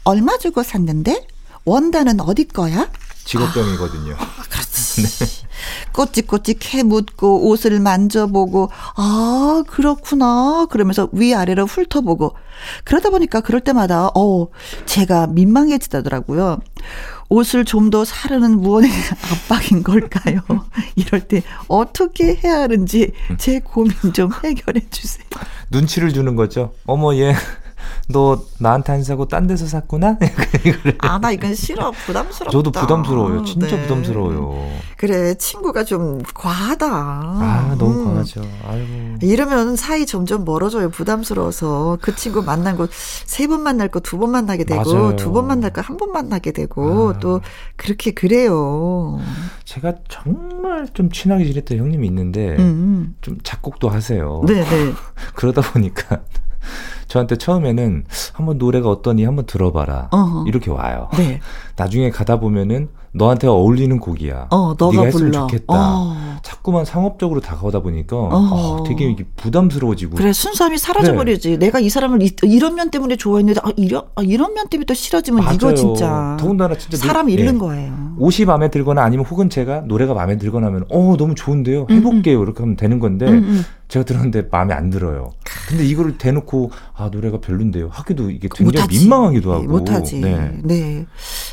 [0.04, 1.28] 얼마 주고 샀는데?
[1.64, 2.90] 원단은 어디 거야?
[3.26, 4.16] 직업병이거든요.
[4.18, 5.02] 아, 그렇지.
[5.06, 5.41] 네.
[5.94, 10.68] 꼬치꼬치 캐 묻고 옷을 만져보고, 아, 그렇구나.
[10.70, 12.36] 그러면서 위아래로 훑어보고.
[12.84, 14.48] 그러다 보니까 그럴 때마다, 어,
[14.86, 16.60] 제가 민망해지더라고요.
[17.30, 18.90] 옷을 좀 더 사려는 무언의
[19.32, 20.42] 압박인 걸까요?
[20.96, 25.26] 이럴 때 어떻게 해야 하는지 제 고민 좀 해결해 주세요.
[25.72, 26.74] 눈치를 주는 거죠.
[26.86, 27.34] 어머 얘.
[28.10, 30.18] 너 나한테 안 사고 딴 데서 샀구나?
[31.00, 31.92] 아, 나 이건 싫어.
[31.92, 32.52] 부담스럽다.
[32.52, 33.44] 저도 부담스러워요.
[33.46, 33.82] 진짜 네.
[33.84, 34.68] 부담스러워요.
[34.98, 36.88] 그래, 친구가 좀 과하다.
[36.88, 38.06] 아, 너무 음.
[38.14, 38.42] 과하죠.
[38.68, 39.16] 아이고.
[39.22, 40.90] 이러면 사이 점점 멀어져요.
[40.90, 41.98] 부담스러워서.
[42.02, 42.88] 그 친구 만난 거
[43.26, 46.52] 세 번 만날 거 두 번 만나게 되고, 두 번 만날 거 한 번 만나게
[46.52, 47.20] 되고, 아.
[47.20, 47.42] 또
[47.76, 49.20] 그렇게 그래요.
[49.66, 52.60] 제가 정말 좀 친하게 지냈던 형님이 있는데, 음.
[52.60, 53.16] 음.
[53.22, 54.42] 좀 작곡도 하세요.
[54.46, 54.64] 네네.
[54.70, 54.94] 네.
[55.36, 56.22] 그러다 보니까
[57.08, 60.46] 저한테 처음에는 한번 노래가 어떠니 한번 들어봐라 어허.
[60.48, 61.10] 이렇게 와요.
[61.18, 61.40] 네.
[61.76, 64.48] 나중에 가다 보면은 너한테 어울리는 곡이야.
[64.52, 65.48] 어, 너가 네가 했으면 불러.
[65.48, 65.66] 좋겠다.
[65.70, 66.32] 어.
[66.44, 68.84] 자꾸만 상업적으로 다가오다 보니까 어.
[68.88, 70.16] 되게 부담스러워지고.
[70.16, 71.52] 그래 순수함이 사라져버리지.
[71.52, 71.58] 네.
[71.58, 74.94] 내가 이 사람을 이, 이런 면 때문에 좋아했는데 아, 이런 아, 이런 면 때문에 또
[74.94, 75.56] 싫어지면 맞아요.
[75.56, 76.38] 이거 진짜.
[76.40, 77.60] 더군다나 진짜 사람 노, 잃는 네.
[77.60, 78.16] 거예요.
[78.18, 81.88] 옷이 마음에 들거나 아니면 혹은 제가 노래가 마음에 들거나 하면 어 너무 좋은데요.
[81.90, 82.38] 해볼게요.
[82.38, 82.44] 음, 음.
[82.44, 83.66] 이렇게 하면 되는 건데 음, 음.
[83.88, 85.32] 제가 들었는데 마음에 안 들어요.
[85.68, 87.90] 근데 이거를 대놓고 아 노래가 별론데요.
[87.92, 89.00] 하기도 이게 굉장히 못하지.
[89.00, 89.64] 민망하기도 하고.
[89.66, 90.20] 못하지.
[90.22, 90.60] 네.
[90.64, 91.06] 네.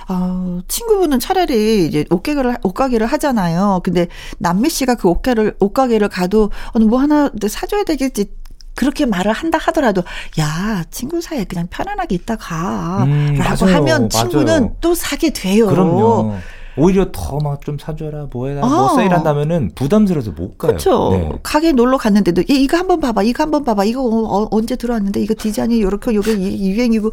[0.08, 3.80] 아 친구분은 차라리 이제 옷가게를 옷가게를 하잖아요.
[3.84, 8.26] 근데 남미 씨가 그 옷가게를 옷가게를 가도 어느 뭐 하나 사줘야 되겠지.
[8.74, 10.02] 그렇게 말을 한다 하더라도
[10.38, 13.38] 야 친구 사이에 그냥 편안하게 있다 가라고 음,
[13.74, 14.76] 하면 친구는 맞아요.
[14.80, 15.66] 또 사게 돼요.
[15.66, 16.36] 그럼요.
[16.76, 18.80] 오히려 더 막 좀 사줘라 뭐해라 뭐 어.
[18.86, 20.70] 뭐 세일한다면은 부담스러워서 못 가요.
[20.70, 21.10] 그렇죠.
[21.10, 21.32] 네.
[21.42, 25.82] 가게 놀러 갔는데도 이거 한번 봐봐, 이거 한번 봐봐, 이거 어, 언제 들어왔는데 이거 디자인이
[25.82, 27.10] 요렇게 요게 유행이고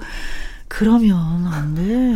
[0.67, 2.15] 그러면 안 돼.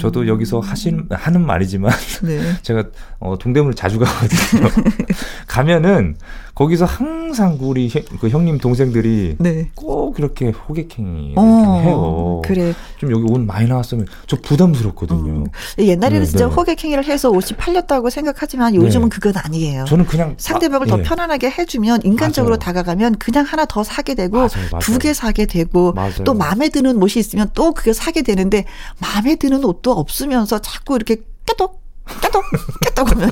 [0.00, 2.40] 저도 여기서 하신 하는 말이지만 네.
[2.62, 2.84] 제가
[3.20, 4.68] 어, 동대문을 자주 가거든요.
[5.46, 6.16] 가면은
[6.54, 7.88] 거기서 항상 우리
[8.20, 9.70] 그 형님 동생들이 네.
[9.74, 12.42] 꼭 그렇게 호객행위 어, 해요.
[12.44, 12.74] 그래.
[12.98, 15.32] 좀 여기 옷 많이 나왔으면 저 부담스럽거든요.
[15.32, 15.46] 음.
[15.78, 16.54] 옛날에는 네, 진짜 네.
[16.54, 19.14] 호객행위를 해서 옷이 팔렸다고 생각하지만 요즘은 네.
[19.14, 19.84] 그건 아니에요.
[19.86, 21.02] 저는 그냥 상대방을 아, 더 예.
[21.02, 22.58] 편안하게 해주면 인간적으로 맞아요.
[22.58, 24.46] 다가가면 그냥 하나 더 사게 되고
[24.80, 26.24] 두 개 사게 되고 맞아요.
[26.24, 28.66] 또 마음에 드는 옷이 있으면 또 그게 사게 되는데
[29.00, 31.80] 마음에 드는 옷도 없으면서 자꾸 이렇게 깨독
[32.20, 32.42] 깨독
[32.82, 33.30] 깨독 하면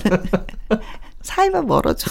[1.23, 2.11] 사이만 멀어져.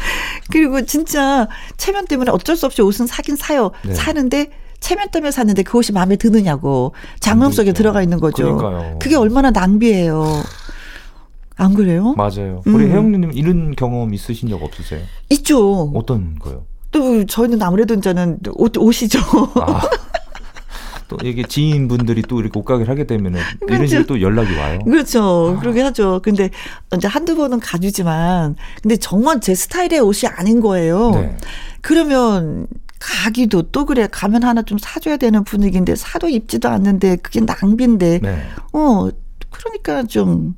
[0.50, 3.70] 그리고 진짜 체면 때문에 어쩔 수 없이 옷은 사긴 사요.
[3.84, 3.94] 네.
[3.94, 8.56] 사는데 체면 때문에 샀는데 그 옷이 마음에 드느냐고 장롱 속에 들어가 있는 거죠.
[8.56, 8.98] 그러니까요.
[9.00, 10.42] 그게 얼마나 낭비예요.
[11.56, 12.14] 안 그래요?
[12.16, 12.62] 맞아요.
[12.66, 12.90] 우리 음.
[12.90, 15.00] 혜영님 이런 경험 있으신 적 없으세요?
[15.30, 15.90] 있죠.
[15.94, 16.64] 어떤 거요?
[16.92, 19.18] 또 저희는 아무래도 이제는 옷 옷이죠.
[19.56, 19.82] 아.
[21.08, 23.74] 또 이게 지인분들이 또 이렇게 옷가게를 하게 되면 은 그렇죠.
[23.74, 24.78] 이런 식으로 또 연락이 와요.
[24.84, 25.54] 그렇죠.
[25.56, 25.60] 아.
[25.60, 26.20] 그러게 하죠.
[26.22, 26.50] 근데
[26.94, 31.10] 이제 한두 번은 가주지만 근데 정말 제 스타일의 옷이 아닌 거예요.
[31.10, 31.36] 네.
[31.80, 32.66] 그러면
[33.00, 38.42] 가기도 또 그래 가면 하나 좀 사줘야 되는 분위기인데 사도 입지도 않는데 그게 낭비인데 네.
[38.72, 39.08] 어
[39.58, 40.56] 그러니까 좀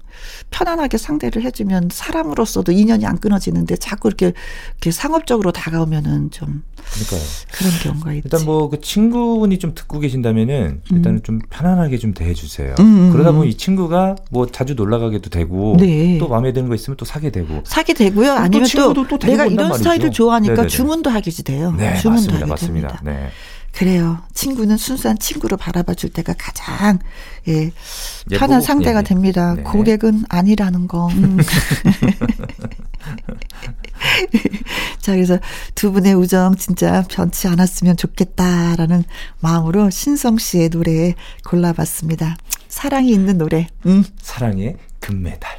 [0.50, 4.32] 편안하게 상대를 해주면 사람으로서도 인연이 안 끊어지는데 자꾸 이렇게,
[4.72, 7.20] 이렇게 상업적으로 다가오면은 좀 그러니까요.
[7.52, 8.22] 그런 경우가 있지.
[8.24, 11.22] 일단 뭐 그 친구분이 좀 듣고 계신다면은 일단은 음.
[11.22, 12.76] 좀 편안하게 좀 대해주세요.
[12.78, 13.48] 음, 음 그러다 보면 음.
[13.48, 16.18] 이 친구가 뭐 자주 놀러 가게도 되고 네.
[16.18, 18.32] 또 마음에 드는 거 있으면 또 사게 되고 사게 되고요.
[18.32, 19.70] 아니면 또, 또, 또 내가 이런.
[19.80, 20.68] 스타일을 좋아하니까 네네네.
[20.68, 21.72] 주문도 하게 돼요.
[21.76, 22.36] 네, 주문도 맞습니다.
[22.36, 22.88] 하게 맞습니다.
[22.88, 23.02] 됩니다.
[23.04, 23.30] 네.
[23.72, 24.18] 그래요.
[24.34, 26.98] 친구는 순수한 친구로 바라봐 줄 때가 가장
[27.48, 27.70] 예,
[28.30, 29.54] 편한 상대가 예, 됩니다.
[29.54, 29.62] 네.
[29.62, 31.08] 고객은 아니라는 거.
[31.08, 31.38] 음.
[35.00, 35.38] 자, 그래서
[35.74, 39.04] 두 분의 우정 진짜 변치 않았으면 좋겠다라는
[39.40, 41.14] 마음으로 신성 씨의 노래
[41.48, 42.36] 골라봤습니다.
[42.68, 43.68] 사랑이 있는 노래.
[43.86, 44.04] 음.
[44.20, 45.50] 사랑의 금메달.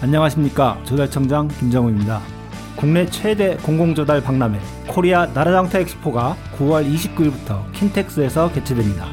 [0.00, 0.82] 안녕하십니까.
[0.84, 2.43] 조달청장 김정우입니다.
[2.84, 9.06] 국내 최대 공공조달 박람회 코리아 나라장터 엑스포가 9월 29일부터 킨텍스에서 개최됩니다.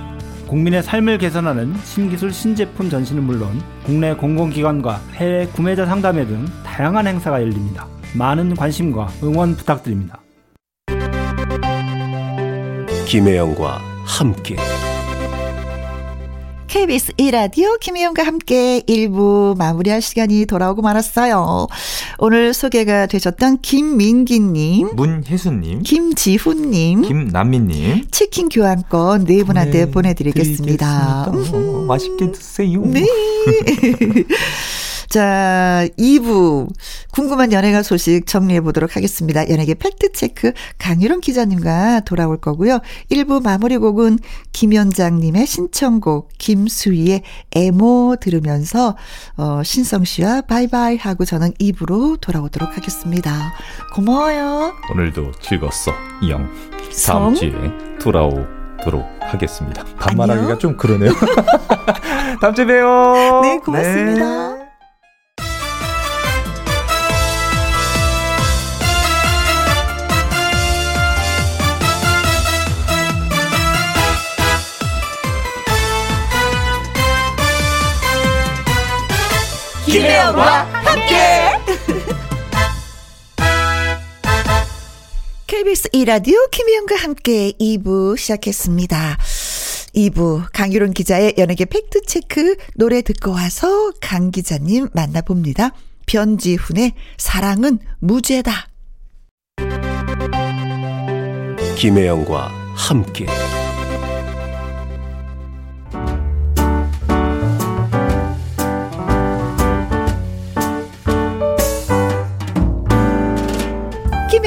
[0.49, 7.41] 국민의 삶을 개선하는 신기술 신제품 전시는 물론 국내 공공기관과 해외 구매자 상담회 등 다양한 행사가
[7.41, 7.87] 열립니다.
[8.13, 10.19] 많은 관심과 응원 부탁드립니다.
[13.07, 14.57] 김혜영과 함께
[16.71, 21.67] KBS 1라디오 김혜영과 함께 1부 마무리할 시간이 돌아오고 말았어요.
[22.17, 31.31] 오늘 소개가 되셨던 김민기님, 문혜수님, 김지훈님, 김남민님, 치킨 교환권 네 분한테 보내드리겠습니다.
[31.33, 31.87] 음.
[31.87, 32.81] 맛있게 드세요.
[32.85, 33.05] 네.
[35.11, 36.69] 자, 2부
[37.11, 39.49] 궁금한 연예가 소식 정리해 보도록 하겠습니다.
[39.49, 42.79] 연예계 팩트 체크 강유론 기자님과 돌아올 거고요.
[43.11, 44.19] 1부 마무리 곡은
[44.53, 48.95] 김현장 님의 신청곡 김수희의 애모 들으면서
[49.35, 53.53] 어, 신성 씨와 바이바이 하고 저는 2부로 돌아오도록 하겠습니다.
[53.93, 54.71] 고마워요.
[54.93, 55.91] 오늘도 즐거웠어.
[56.29, 56.49] 영.
[57.05, 57.51] 다음 주에
[57.99, 59.83] 돌아오도록 하겠습니다.
[59.99, 61.11] 반말하기가 좀 그러네요.
[62.39, 63.41] 다음 주에 봬요.
[63.41, 64.47] 네, 고맙습니다.
[64.47, 64.50] 네.
[79.91, 81.15] 김혜영과 함께.
[85.47, 89.17] KBS 2라디오 김혜영과 함께 2부 시작했습니다.
[89.93, 95.71] 2부 강유론 기자의 연예계 팩트체크 노래 듣고 와서 강 기자님 만나봅니다.
[96.05, 98.69] 변지훈의 사랑은 무죄다.
[101.75, 103.25] 김혜영과 함께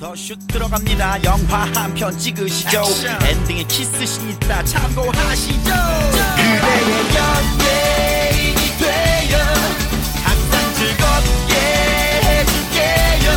[0.00, 1.24] 더슛 들어갑니다.
[1.24, 2.80] 영화 한 편 찍으시죠.
[2.80, 3.22] 액션.
[3.26, 5.70] 엔딩에 키스신 있다 참고하시죠.
[6.36, 9.38] 그대의 연예인이 되어
[10.22, 11.54] 항상 즐겁게
[12.24, 13.30] 해줄게요.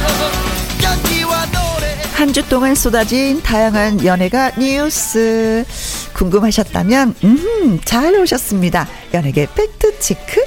[0.83, 2.01] 연기와 노래.
[2.13, 5.65] 한 주 동안 쏟아진 다양한 연예가 뉴스.
[6.13, 8.87] 궁금하셨다면 음, 잘 오셨습니다.
[9.13, 10.39] 연예계 팩트 체크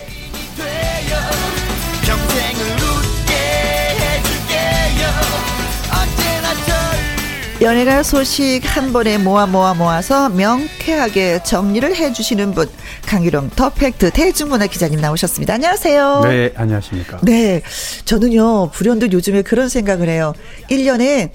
[7.65, 12.69] 연예가 소식 한 번에 모아 모아 모아서 명쾌하게 정리를 해주시는 분
[13.07, 15.55] 강유령 더 팩트 대중문화 기자님 나오셨습니다.
[15.55, 16.21] 안녕하세요.
[16.25, 17.21] 네, 안녕하십니까.
[17.23, 17.63] 네,
[18.05, 20.35] 저는요 불현듯 요즘에 그런 생각을 해요.
[20.69, 21.31] 1년에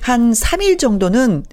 [0.00, 1.44] 한 3일 정도는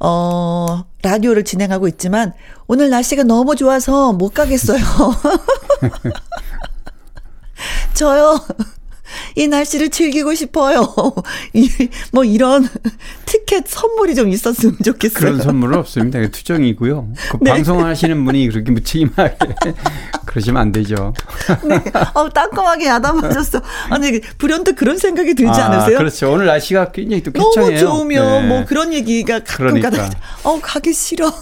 [0.00, 2.32] 어, 라디오를 진행하고 있지만
[2.66, 4.82] 오늘 날씨가 너무 좋아서 못 가겠어요.
[7.94, 8.40] 저요.
[9.34, 10.94] 이 날씨를 즐기고 싶어요.
[11.54, 11.70] 이,
[12.12, 12.68] 뭐 이런
[13.24, 15.18] 티켓 선물이 좀 있었으면 좋겠어요.
[15.18, 16.26] 그런 선물은 없습니다.
[16.28, 17.08] 투정이고요.
[17.30, 17.52] 그 네.
[17.52, 19.36] 방송하시는 분이 그렇게 무책임하게
[20.26, 21.14] 그러시면 안 되죠.
[21.64, 21.82] 네.
[22.14, 23.60] 어, 따끔하게 야단맞았어.
[23.90, 25.98] 아니, 불현듯 그런 생각이 들지 아, 않으세요?
[25.98, 26.30] 그렇죠.
[26.32, 27.80] 오늘 날씨가 굉장히 또 쾌청해요.
[27.84, 28.48] 너무 좋으면 네.
[28.48, 29.90] 뭐 그런 얘기가 가끔 그러니까.
[29.90, 30.10] 가다,
[30.44, 31.32] 어, 가기 싫어.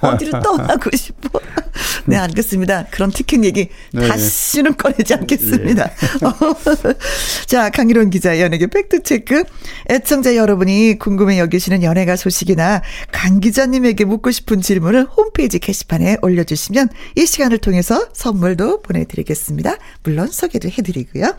[0.00, 1.40] 어디를 떠나고 싶어.
[2.06, 2.86] 네, 알겠습니다.
[2.90, 4.08] 그런 티켓 얘기 네.
[4.08, 5.84] 다시는 꺼내지 않겠습니다.
[5.84, 6.94] 네.
[7.46, 9.44] 자, 강희론 기자 연예계 팩트체크.
[9.90, 17.26] 애청자 여러분이 궁금해 여기시는 연예가 소식이나 강 기자님에게 묻고 싶은 질문을 홈페이지 게시판에 올려주시면 이
[17.26, 19.76] 시간을 통해서 선물도 보내드리겠습니다.
[20.02, 21.34] 물론 소개도 해드리고요.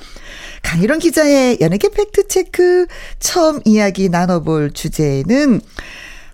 [0.64, 2.88] 강희론 기자의 연예계 팩트체크
[3.20, 5.62] 처음 이야기 나눠볼 주제는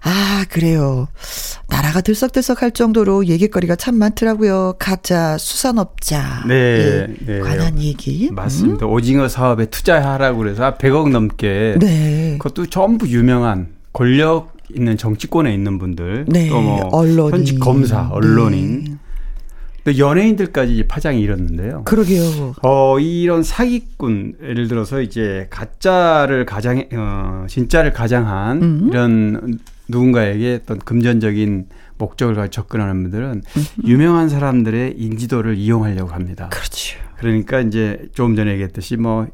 [0.07, 1.09] 아, 그래요.
[1.67, 4.75] 나라가 들썩들썩 할 정도로 얘기거리가 참 많더라고요.
[4.79, 6.45] 가짜 수산업자.
[6.47, 7.07] 네.
[7.25, 7.39] 네.
[7.41, 8.29] 관한 얘기.
[8.31, 8.85] 맞습니다.
[8.85, 8.91] 음?
[8.91, 11.75] 오징어 사업에 투자하라고 그래서 100억 넘게.
[11.81, 12.37] 네.
[12.39, 16.25] 그것도 전부 유명한 권력 있는 정치권에 있는 분들.
[16.29, 16.47] 네.
[16.47, 18.83] 또뭐 현직 검사, 언론인.
[18.85, 18.97] 네.
[19.83, 21.83] 또 연예인들까지 파장이 일었는데요.
[21.83, 22.55] 그러게요.
[22.61, 28.89] 어, 이런 사기꾼, 예를 들어서 이제 가짜를 가장, 어, 진짜를 가장한 음.
[28.89, 31.67] 이런 누군가에게 어떤 금전적인
[31.97, 33.43] 목적을 가지고 접근하는 분들은
[33.85, 36.49] 유명한 사람들의 인지도를 이용하려고 합니다.
[36.51, 36.97] 그렇죠.
[37.17, 39.27] 그러니까 이제 조금 전에 얘기했듯이 뭐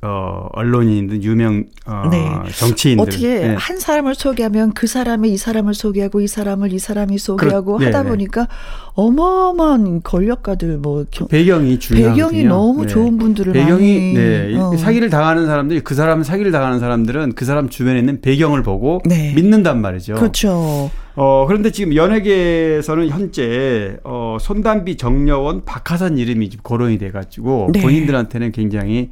[0.00, 2.28] 어, 언론인들, 유명, 어, 네.
[2.56, 3.02] 정치인들.
[3.02, 3.54] 어떻게 네.
[3.58, 8.04] 한 사람을 소개하면 그 사람이 이 사람을 소개하고 이 사람을 이 사람이 소개하고 그렇, 하다
[8.04, 8.46] 네, 보니까
[8.94, 12.88] 어마어마한 권력가들 뭐 배경이 중요하 배경이 너무 네.
[12.88, 14.76] 좋은 분들을 배경이 많이, 네 어.
[14.76, 19.32] 사기를 당하는 사람들이 그 사람 사기를 당하는 사람들은 그 사람 주변에 있는 배경을 보고 네.
[19.34, 20.14] 믿는단 말이죠.
[20.14, 20.92] 그렇죠.
[21.16, 27.82] 어 그런데 지금 연예계에서는 현재 어 손담비 정여원 박하선 이름이 지금 거론이 돼가지고 네.
[27.82, 29.10] 본인들한테는 굉장히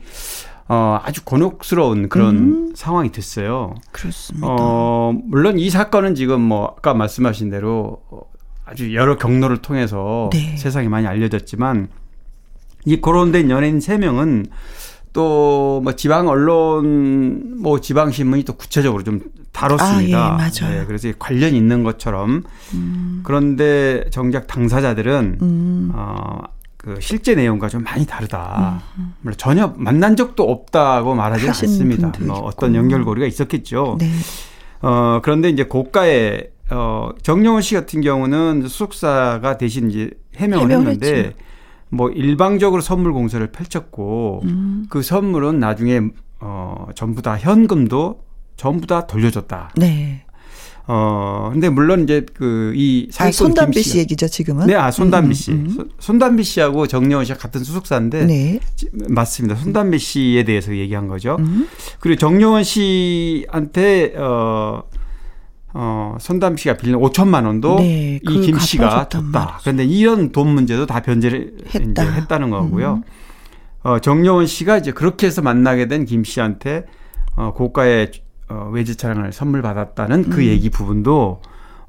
[0.68, 2.72] 어, 아주 곤혹스러운 그런 음.
[2.74, 3.74] 상황이 됐어요.
[3.92, 4.46] 그렇습니다.
[4.48, 8.02] 어, 물론 이 사건은 지금 뭐 아까 말씀하신 대로
[8.64, 10.56] 아주 여러 경로를 통해서 네.
[10.56, 11.88] 세상에 많이 알려졌지만
[12.84, 14.48] 이 거론된 연예인 3명은
[15.12, 19.20] 또 뭐 지방 언론 뭐 지방 신문이 또 구체적으로 좀
[19.52, 20.18] 다뤘습니다.
[20.18, 20.80] 아, 예, 맞아요.
[20.80, 22.42] 네, 그래서 관련 있는 것처럼
[22.74, 23.20] 음.
[23.24, 25.90] 그런데 정작 당사자들은 음.
[25.94, 26.40] 어
[26.86, 28.80] 그 실제 내용과 좀 많이 다르다.
[28.96, 29.14] 음.
[29.20, 32.12] 물론 전혀 만난 적도 없다고 말하지 않습니다.
[32.20, 33.96] 뭐 어떤 연결고리가 있었겠죠.
[33.98, 34.08] 네.
[34.82, 41.36] 어 그런데 이제 고가의 어 정영원 씨 같은 경우는 수속사가 대신 이제 해명을 했는데 했죠.
[41.88, 44.86] 뭐 일방적으로 선물 공세를 펼쳤고 음.
[44.88, 46.02] 그 선물은 나중에
[46.38, 48.20] 어 전부 다 현금도
[48.54, 49.72] 전부 다 돌려줬다.
[49.74, 50.24] 네.
[50.88, 54.66] 어, 근데 물론 이제 그 이 사기꾼 아, 손담비 씨 얘기죠, 지금은?
[54.66, 55.50] 네, 아, 손담비 음, 씨.
[55.52, 55.88] 음, 음.
[55.98, 58.60] 손담비 씨하고 정여원 씨가 같은 수속사인데 네.
[59.08, 59.56] 맞습니다.
[59.56, 61.36] 손담비 씨에 대해서 얘기한 거죠.
[61.40, 61.66] 음.
[62.00, 64.82] 그리고 정여원 씨한테 어
[65.78, 69.58] 어, 손담비 씨가 빌린 5천만 원도 네, 이김 씨가 줬다.
[69.62, 72.02] 그런데 이런 돈 문제도 다 변제를 했다.
[72.04, 73.02] 이제 했다는 거고요.
[73.04, 73.10] 음.
[73.82, 76.84] 어, 정여원 씨가 이제 그렇게 해서 만나게 된 김 씨한테
[77.36, 78.10] 어, 고가의
[78.48, 80.44] 어, 외제 차량을 선물 받았다는 그 음.
[80.44, 81.40] 얘기 부분도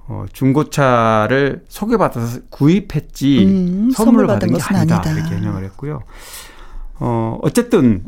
[0.07, 4.95] 어, 중고차를 소개받아서 구입했지 음, 선물을 받은, 받은 게 아니다.
[4.95, 5.11] 아니다.
[5.11, 6.03] 이렇게 해명을 했고요.
[6.99, 8.05] 어, 어쨌든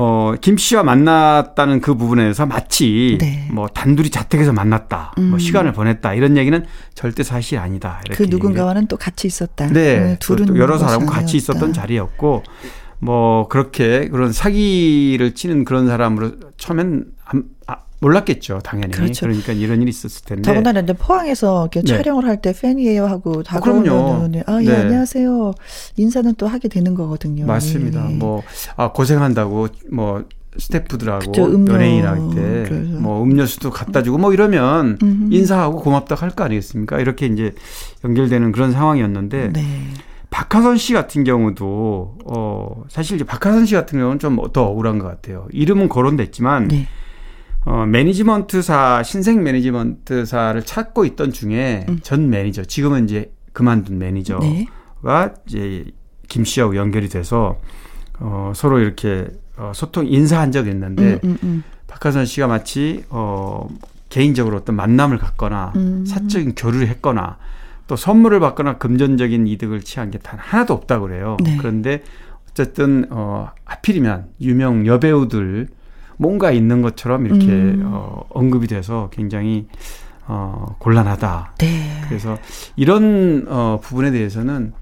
[0.00, 3.48] 어, 김 씨와 만났다는 그 부분에서 마치 네.
[3.50, 5.30] 뭐 단둘이 자택에서 만났다, 뭐 음.
[5.30, 8.00] 뭐 시간을 보냈다 이런 얘기는 절대 사실 아니다.
[8.12, 9.66] 그 누군가와는 또 같이 있었다.
[9.66, 12.44] 네, 네 둘은 여러 사람과 같이 있었던 자리였고
[13.00, 17.04] 뭐 그렇게 그런 사기를 치는 그런 사람으로 처음엔
[17.66, 18.92] 아, 몰랐겠죠, 당연히.
[18.92, 19.26] 그렇죠.
[19.26, 20.42] 그러니까 이런 일이 있었을 텐데.
[20.42, 21.96] 더군다나 이제 포항에서 이렇게 네.
[21.96, 24.76] 촬영을 할 때 팬이에요 하고 다가오면 아, 예, 네.
[24.76, 25.52] 안녕하세요.
[25.96, 27.46] 인사는 또 하게 되는 거거든요.
[27.46, 28.08] 맞습니다.
[28.10, 28.14] 예.
[28.14, 28.42] 뭐
[28.76, 30.24] 아, 고생한다고 뭐
[30.56, 32.70] 스태프들하고 그쵸, 음료, 연예인한테
[33.00, 35.32] 뭐 음료수도 갖다 주고 뭐 이러면 음흠.
[35.34, 37.00] 인사하고 고맙다 할 거 아니겠습니까?
[37.00, 37.52] 이렇게 이제
[38.04, 39.62] 연결되는 그런 상황이었는데 네.
[40.30, 45.06] 박하선 씨 같은 경우도 어 사실 이제 박하선 씨 같은 경우는 좀 더 억울한 것
[45.06, 45.46] 같아요.
[45.52, 46.86] 이름은 거론됐지만 네.
[47.64, 51.98] 어, 매니지먼트사, 신생 매니지먼트사를 찾고 있던 중에 음.
[52.02, 54.66] 전 매니저, 지금은 이제 그만둔 매니저가 네.
[55.46, 55.84] 이제
[56.28, 57.58] 김 씨하고 연결이 돼서
[58.20, 59.26] 어, 서로 이렇게
[59.56, 61.64] 어, 소통, 인사한 적이 있는데 음, 음, 음.
[61.88, 63.68] 박하선 씨가 마치 어,
[64.08, 66.06] 개인적으로 어떤 만남을 갖거나 음.
[66.06, 67.36] 사적인 교류를 했거나
[67.88, 71.36] 또 선물을 받거나 금전적인 이득을 취한 게 단 하나도 없다고 그래요.
[71.42, 71.56] 네.
[71.58, 72.02] 그런데
[72.50, 75.68] 어쨌든 어 하필이면 유명 여배우들
[76.18, 77.82] 뭔가 있는 것처럼 이렇게 음.
[77.86, 79.66] 어, 언급이 돼서 굉장히
[80.26, 81.54] 어, 곤란하다.
[81.58, 82.02] 네.
[82.08, 82.36] 그래서
[82.76, 84.72] 이런 어, 부분에 대해서는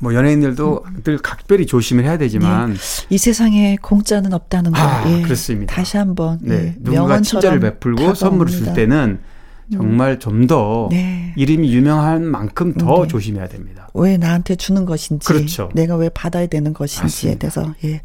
[0.00, 1.02] 뭐 연예인들도 음.
[1.02, 2.78] 늘 각별히 조심을 해야 되지만 네.
[3.10, 4.80] 이 세상에 공짜는 없다는 거.
[4.80, 5.22] 아, 예.
[5.22, 5.74] 그렇습니다.
[5.74, 6.54] 다시 한번 네.
[6.54, 6.74] 예.
[6.78, 9.18] 누군가 친절을 베풀고 선물을 줄 때는
[9.72, 11.32] 정말 좀더 네.
[11.36, 13.08] 이름이 유명한 만큼 더 네.
[13.08, 13.88] 조심해야 됩니다.
[13.94, 15.70] 왜 나한테 주는 것인지, 그렇죠.
[15.74, 17.38] 내가 왜 받아야 되는 것인지에 맞습니다.
[17.38, 18.00] 대해서 예.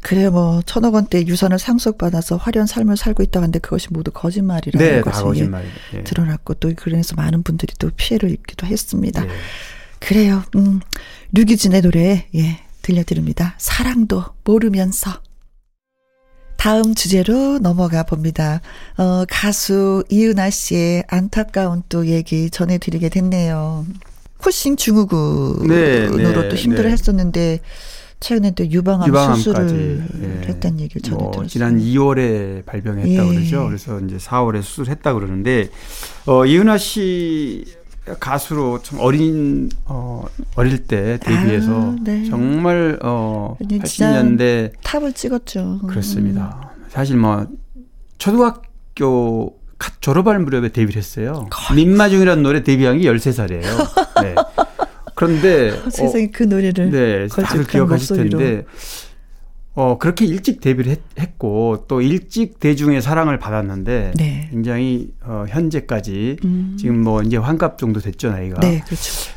[0.00, 5.00] 그래 뭐 천억 원대 유산을 상속받아서 화려한 삶을 살고 있다고 하는데 그것이 모두 거짓말이라는 네,
[5.00, 5.64] 것이 거짓말.
[5.92, 6.04] 네.
[6.04, 9.24] 드러났고 또 그래서 많은 분들이 또 피해를 입기도 했습니다.
[9.24, 9.30] 네.
[9.98, 10.44] 그래요.
[10.54, 10.80] 음.
[11.32, 13.54] 류기진의 노래 예 들려드립니다.
[13.58, 15.20] 사랑도 모르면서.
[16.58, 18.60] 다음 주제로 넘어가 봅니다.
[18.96, 23.86] 어, 가수 이은아 씨의 안타까운 또 얘기 전해드리게 됐네요.
[24.38, 26.90] 쿠싱 증후군으로 네, 네, 또 힘들어 네.
[26.90, 27.60] 했었는데
[28.18, 30.48] 최근에 또 유방암 유방암까지, 수술을 예.
[30.48, 31.48] 했다는 얘기를 전해 뭐, 들었어요.
[31.48, 33.34] 지난 2월에 발병했다고 예.
[33.36, 33.66] 그러죠.
[33.66, 35.68] 그래서 이제 4월에 수술했다고 그러는데
[36.26, 37.64] 어, 이은하 씨
[38.20, 40.24] 가수로 참 어린 어
[40.56, 42.24] 어릴 때 데뷔해서 아, 네.
[42.24, 45.80] 정말 어 80년대 탑을 찍었죠.
[45.88, 46.72] 그렇습니다.
[46.76, 46.84] 음.
[46.88, 47.46] 사실 뭐
[48.18, 49.58] 초등학교
[50.00, 51.48] 졸업할 무렵에 데뷔를 했어요.
[51.74, 53.62] 민마중이라는 노래 데뷔한 게 13살이에요.
[54.22, 54.34] 네.
[55.14, 58.30] 그런데 어, 세상에 그 노래를 네, 다들 기억하실.
[58.30, 58.64] 텐데
[59.78, 64.48] 어, 그렇게 일찍 데뷔를 했, 고또 일찍 대중의 사랑을 받았는데 네.
[64.50, 66.76] 굉장히 어, 현재까지 음.
[66.76, 68.58] 지금 뭐 이제 환갑 정도 됐죠 나이가.
[68.58, 69.30] 네, 그렇죠.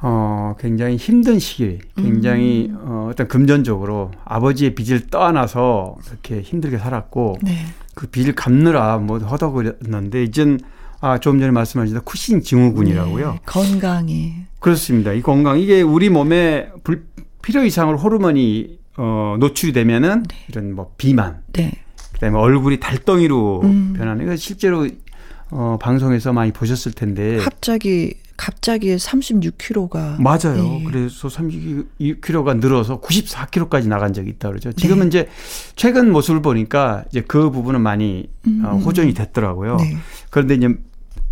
[0.00, 2.78] 어, 굉장히 힘든 시기, 굉장히 음.
[2.80, 7.58] 어, 어떤 금전적으로 아버지의 빚을 떠안아서 이렇게 힘들게 살았고 네.
[7.94, 10.58] 그 빚을 갚느라 뭐 허덕거렸는데 이젠
[11.02, 13.32] 아, 좀 전에 말씀하신 쿠싱 증후군이라고요.
[13.32, 14.36] 네, 건강이.
[14.58, 15.12] 그렇습니다.
[15.12, 17.04] 이 건강 이게 우리 몸에 불,
[17.42, 20.36] 필요 이상으로 호르몬이 어, 노출이 되면은 네.
[20.48, 21.72] 이런 뭐 비만, 네.
[22.12, 23.94] 그다음에 얼굴이 달덩이로 음.
[23.96, 24.86] 변하는 거 실제로
[25.50, 30.62] 어, 방송에서 많이 보셨을 텐데 갑자기 갑자기 36kg가 맞아요.
[30.62, 30.84] 네.
[30.86, 34.72] 그래서 36kg가 늘어서 94kg까지 나간 적이 있다 그러죠.
[34.72, 35.06] 지금은 네.
[35.08, 35.28] 이제
[35.76, 38.64] 최근 모습을 보니까 이제 그 부분은 많이 어, 음.
[38.64, 39.76] 어, 호전이 됐더라고요.
[39.76, 39.96] 네.
[40.30, 40.74] 그런데 이제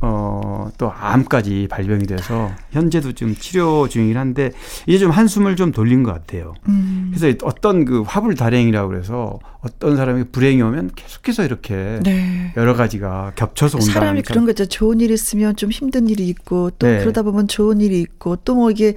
[0.03, 4.51] 어, 또 암까지 발병이 돼서 현재도 지금 치료 중이긴 한데
[4.87, 6.55] 이제 좀 한숨을 좀 돌린 것 같아요.
[6.69, 7.13] 음.
[7.15, 12.53] 그래서 어떤 그 화불 달행이라고 그래서 어떤 사람이 불행이 오면 계속해서 이렇게 네.
[12.57, 13.93] 여러 가지가 겹쳐서 온다.
[13.93, 14.65] 사람이 그런 거죠.
[14.65, 17.01] 좋은 일 있으면 좀 힘든 일이 있고 또 네.
[17.01, 18.95] 그러다 보면 좋은 일이 있고 또 뭐 이게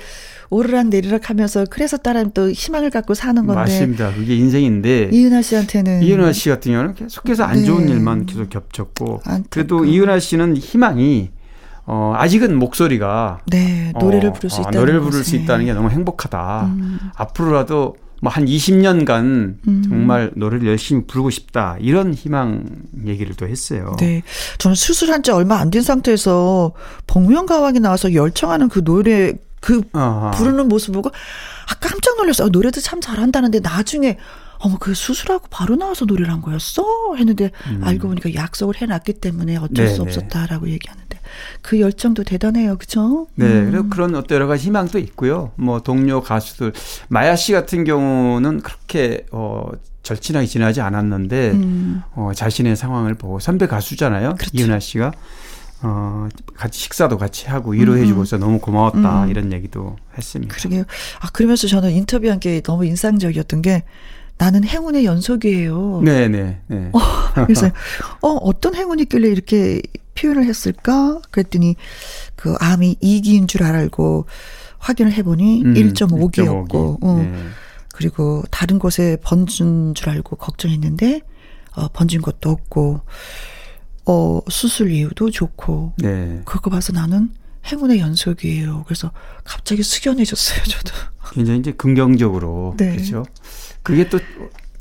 [0.53, 3.59] 오르락 내리락 하면서 그래서 따라면 또 희망을 갖고 사는 건데.
[3.61, 4.13] 맞습니다.
[4.13, 5.09] 그게 인생인데.
[5.11, 6.03] 이은하 씨한테는.
[6.03, 7.91] 이은하 씨 같은 경우는 계속해서 안 좋은 네.
[7.93, 9.21] 일만 계속 겹쳤고.
[9.25, 9.43] 안타까워.
[9.49, 11.31] 그래도 이은하 씨는 희망이
[11.85, 15.73] 어, 아직은 목소리가 네, 노래를 어, 부를 수 어, 있다는 노래를 부를 수 있다는 게
[15.73, 16.65] 너무 행복하다.
[16.67, 16.99] 음.
[17.15, 19.83] 앞으로라도 뭐 한 20년간 음.
[19.85, 21.75] 정말 노래를 열심히 부르고 싶다.
[21.81, 22.63] 이런 희망
[23.05, 23.97] 얘기를 또 했어요.
[23.99, 24.23] 네.
[24.59, 26.71] 저는 수술한 지 얼마 안 된 상태에서
[27.07, 29.33] 복면가왕이 나와서 열청하는 그 노래
[29.63, 30.31] 그 아하.
[30.31, 32.47] 부르는 모습 보고 아 깜짝 놀랐어요.
[32.47, 34.17] 아, 노래도 참 잘한다는데 나중에
[34.59, 37.81] 어머 그 수술하고 바로 나와서 노래를 한 거였어 했는데 음.
[37.81, 39.95] 알고 보니까 약속을 해놨기 때문에 어쩔 네네.
[39.95, 41.19] 수 없었다라고 얘기하는데
[41.61, 43.27] 그 열정도 대단해요, 그렇죠?
[43.35, 43.71] 네, 음.
[43.71, 45.51] 그리고 그런 어떤 여러 가지 희망도 있고요.
[45.55, 46.73] 뭐 동료 가수들
[47.07, 49.69] 마야 씨 같은 경우는 그렇게 어.
[50.03, 52.03] 절친하게 지나지 않았는데 음.
[52.13, 54.35] 어, 자신의 상황을 보고 선배 가수잖아요.
[54.35, 54.51] 그렇죠.
[54.53, 55.13] 이은하 씨가
[55.83, 58.39] 어, 같이 식사도 같이 하고 위로해주고서 음.
[58.39, 59.29] 너무 고마웠다 음.
[59.29, 60.55] 이런 얘기도 했습니다.
[60.55, 60.83] 그러게요.
[61.19, 63.83] 아 그러면서 저는 인터뷰한 게 너무 인상적이었던 게
[64.37, 66.01] 나는 행운의 연속이에요.
[66.03, 66.61] 네네.
[66.67, 66.89] 네.
[66.93, 66.99] 어,
[67.45, 67.67] 그래서
[68.21, 69.81] 어 어떤 행운이 있길래 이렇게
[70.15, 71.19] 표현을 했을까?
[71.31, 71.75] 그랬더니
[72.35, 74.25] 그 암이 2기인 줄 알고
[74.79, 77.17] 확인을 해보니 음, 1.5기였고, 어.
[77.21, 77.33] 네.
[77.93, 81.21] 그리고 다른 곳에 번진 줄 알고 걱정했는데
[81.75, 83.01] 어, 번진 것도 없고,
[84.05, 86.41] 어 수술 이후도 좋고, 네.
[86.45, 87.29] 그거 봐서 나는
[87.65, 88.83] 행운의 연속이에요.
[88.85, 89.11] 그래서
[89.43, 90.93] 갑자기 숙연해졌어요, 저도.
[91.33, 92.91] 굉장히 이제 긍정적으로 네.
[92.91, 93.25] 그렇죠.
[93.81, 94.19] 그게 또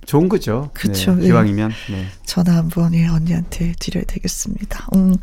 [0.05, 0.71] 좋은 거죠.
[0.75, 1.15] 그렇죠.
[1.15, 1.71] 네, 기왕이면.
[1.91, 2.07] 네.
[2.27, 4.89] 전화 한번 예, 언니한테 드려야 되겠습니다.
[4.97, 5.15] 음.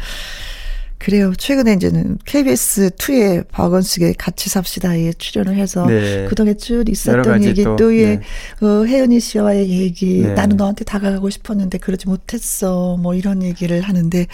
[0.99, 1.33] 그래요.
[1.35, 6.25] 최근에 이제는 KBS 2의 박원숙의 같이 삽시다에 출연을 해서 네.
[6.27, 8.67] 그동안 쭉 있었던 얘기 또, 또 예, 네.
[8.67, 10.33] 어, 혜연이 씨와의 얘기 네.
[10.33, 14.27] 나는 너한테 다가가고 싶었는데 그러지 못했어 뭐 이런 얘기를 하는데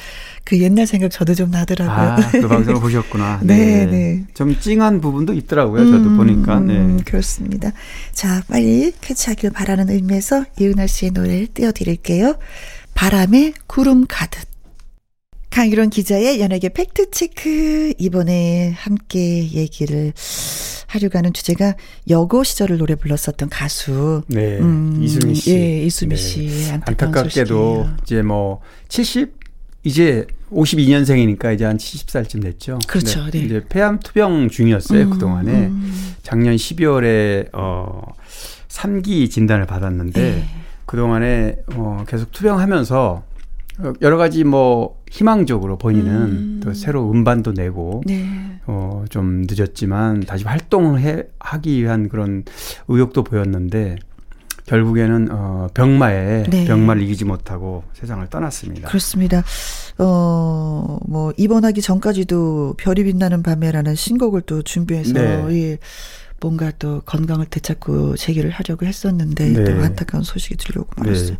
[0.44, 1.96] 그 옛날 생각 저도 좀 나더라고요.
[1.96, 3.42] 아, 그 방송을 보셨구나.
[3.44, 4.24] 네, 네, 네.
[4.34, 5.86] 좀 찡한 부분도 있더라고요.
[5.86, 6.60] 저도 음, 보니까.
[6.62, 6.74] 네.
[6.78, 7.72] 음, 그렇습니다.
[8.12, 12.38] 자, 빨리 캐치하길 바라는 의미에서 이은하 씨의 노래를 띄워드릴게요.
[12.96, 14.55] 바람에 구름 가득.
[15.56, 17.94] 강일원 기자의 연예계 팩트체크.
[17.98, 20.12] 이번에 함께 얘기를
[20.88, 21.76] 하려고 하는 주제가
[22.10, 24.24] 여고 시절을 노래 불렀었던 가수.
[24.28, 24.60] 네.
[24.60, 25.56] 음, 이수미 씨.
[25.56, 26.22] 예, 이수미 네.
[26.22, 26.72] 씨.
[26.86, 29.32] 안타깝게도 이제 뭐 70,
[29.86, 32.80] 이제 52년생이니까 이제 한 70살쯤 됐죠.
[32.86, 33.30] 그렇죠.
[33.32, 33.40] 네.
[33.40, 35.04] 이제 폐암 투병 중이었어요.
[35.04, 35.52] 음, 그동안에.
[35.68, 36.16] 음.
[36.22, 38.02] 작년 12월에 어
[38.68, 40.46] 3기 진단을 받았는데 네.
[40.86, 43.35] 그동안에 어 계속 투병하면서
[44.02, 46.60] 여러 가지 뭐 희망적으로 본인은 음.
[46.64, 48.26] 또 새로 음반도 내고 네.
[48.68, 52.44] 어 좀 늦었지만 다시 활동을 해 하기 위한 그런
[52.88, 53.98] 의욕도 보였는데
[54.66, 56.66] 결국에는 어 병마에 네.
[56.66, 58.88] 병마를 이기지 못하고 세상을 떠났습니다.
[58.88, 59.44] 그렇습니다.
[59.98, 65.46] 어, 뭐, 입원하기 전까지도 별이 빛나는 밤에라는 신곡을 또 준비해서, 네.
[65.52, 65.78] 예,
[66.42, 69.64] 뭔가 또 건강을 되찾고 재기를 하려고 했었는데, 네.
[69.64, 71.12] 또 안타까운 소식이 들려오고 네.
[71.12, 71.38] 말았어요.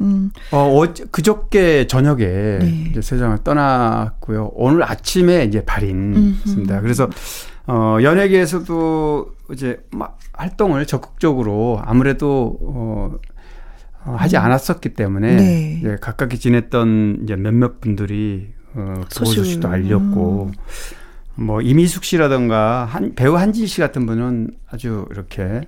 [0.00, 0.06] 네.
[0.06, 0.30] 음.
[0.50, 2.86] 어, 어, 그저께 저녁에 네.
[2.90, 4.52] 이제 세상을 떠났고요.
[4.54, 6.80] 오늘 아침에 이제 발인했습니다.
[6.80, 7.08] 그래서,
[7.66, 13.12] 어, 연예계에서도 이제 막 활동을 적극적으로 아무래도, 어,
[14.04, 14.42] 어, 하지 음.
[14.42, 15.78] 않았었기 때문에 네.
[15.78, 20.52] 이제 가깝게 지냈던 이제 몇몇 분들이 어, 그 소식도 알렸고
[21.38, 21.44] 음.
[21.44, 25.62] 뭐 이미숙 씨라던가 한 배우 한지 씨 같은 분은 아주 이렇게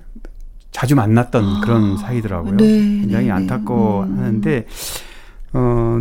[0.73, 1.61] 자주 만났던 아.
[1.63, 2.57] 그런 사이더라고요.
[2.57, 2.67] 네.
[2.67, 3.31] 굉장히 네, 네.
[3.31, 4.67] 안타까워하는데
[5.55, 5.59] 음.
[5.59, 6.01] 어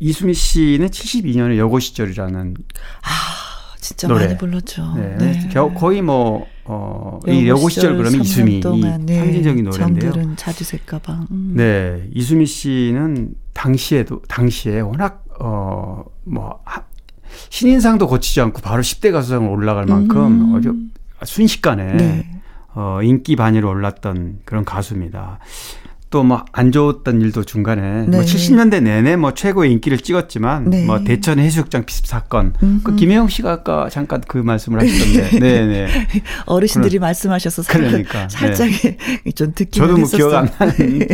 [0.00, 2.54] 이수미 씨는 72년의 여고 시절이라는
[3.02, 4.26] 아 진짜 노래.
[4.26, 4.94] 많이 불렀죠.
[4.96, 5.16] 네.
[5.18, 5.48] 네.
[5.74, 9.18] 거의 뭐 어, 이 여고 시절 그러면 이수미 동안, 네.
[9.18, 10.12] 상징적인 노래인데요.
[10.12, 11.26] 정들은 자주색 가방.
[11.30, 11.52] 음.
[11.54, 16.60] 네, 이수미 씨는 당시에도 당시에 워낙 어뭐
[17.50, 20.56] 신인상도 거치지 않고 바로 10대 가수상을 올라갈 만큼 음.
[20.56, 20.74] 아주
[21.22, 22.40] 순식간에 네.
[22.74, 25.38] 어 인기 반열에 올랐던 그런 가수입니다.
[26.14, 28.16] 또뭐 안 좋았던 일도 중간에 뭐 네.
[28.18, 30.84] 뭐 70년대 내내 뭐 최고의 인기를 찍었지만 네.
[30.84, 32.54] 뭐 대천 해수욕장 비습 사건
[32.84, 36.06] 그 김혜영 씨가 아까 잠깐 그 말씀을 하셨던데 네네 네.
[36.46, 38.96] 어르신들이 그런, 말씀하셔서 그러니까 살짝 네.
[39.34, 41.06] 좀 듣기 저도 뭐 기억 안 나는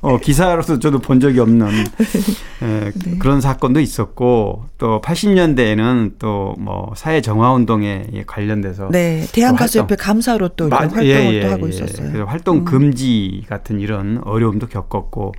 [0.00, 1.66] 어, 기사로서 저도 본 적이 없는
[2.62, 3.18] 예, 네.
[3.18, 10.48] 그런 사건도 있었고 또 80년대에는 또 뭐 사회 정화 운동에 관련돼서 네 대한 가수협회 감사로
[10.50, 11.70] 또 마, 활동을 예, 예, 또 하고 예.
[11.70, 12.24] 있었어요.
[12.24, 12.64] 활동 음.
[12.64, 15.32] 금지 같은 이런 어려 어려움도 겪었고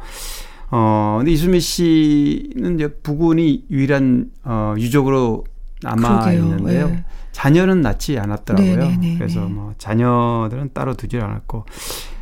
[0.69, 5.45] 어 근데 이수미 씨는 이제 부군이 유일한 어 유족으로
[5.81, 6.43] 남아 그러게요.
[6.43, 6.87] 있는데요.
[6.89, 7.05] 네.
[7.31, 8.75] 자녀는 낳지 않았더라고요.
[8.75, 9.47] 네네네 네, 네, 그래서 네.
[9.47, 11.65] 뭐 자녀들은 따로 두질 않았고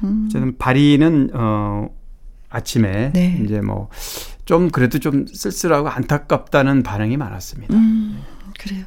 [0.03, 0.25] 음.
[0.27, 1.87] 어쨌든 발이는 어
[2.49, 3.41] 아침에 네.
[3.43, 3.89] 이제 뭐
[4.45, 7.73] 좀 그래도 좀 쓸쓸하고 안타깝다는 반응이 많았습니다.
[7.73, 8.21] 음,
[8.59, 8.85] 그래요.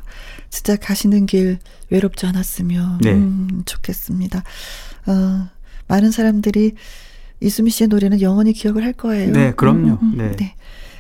[0.51, 1.59] 진짜 가시는 길
[1.91, 3.13] 외롭지 않았으면 네.
[3.13, 4.45] 음, 좋겠습니다.
[5.07, 5.49] 어,
[5.89, 6.75] 많은 사람들이
[7.41, 9.33] 이수미 씨의 노래는 영원히 기억을 할 거예요.
[9.33, 9.89] 네, 그럼요.
[9.89, 10.17] 음, 음, 음.
[10.17, 10.37] 네.
[10.37, 10.55] 네.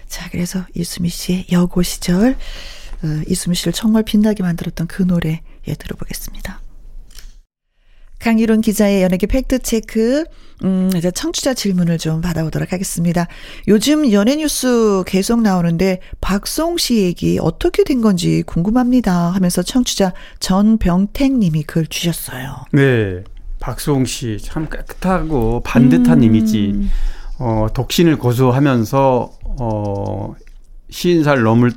[0.06, 2.36] 자, 그래서 이수미 씨의 여고 시절,
[3.02, 6.60] 어, 이수미 씨를 정말 빛나게 만들었던 그 노래, 예, 들어보겠습니다.
[8.18, 10.24] 강일훈 기자의 연예계 팩트체크,
[10.64, 13.28] 음, 이제 청취자 질문을 좀 받아보도록 하겠습니다.
[13.68, 19.30] 요즘 연예 뉴스 계속 나오는데, 박송 씨 얘기 어떻게 된 건지 궁금합니다.
[19.30, 22.64] 하면서 청취자 전병택 님이 글 주셨어요.
[22.72, 23.22] 네.
[23.60, 26.22] 박수홍 씨 참 깨끗하고 반듯한 음.
[26.24, 26.88] 이미지.
[27.38, 29.30] 어, 독신을 고수하면서
[29.60, 30.34] 어
[30.90, 31.70] 시인살 넘을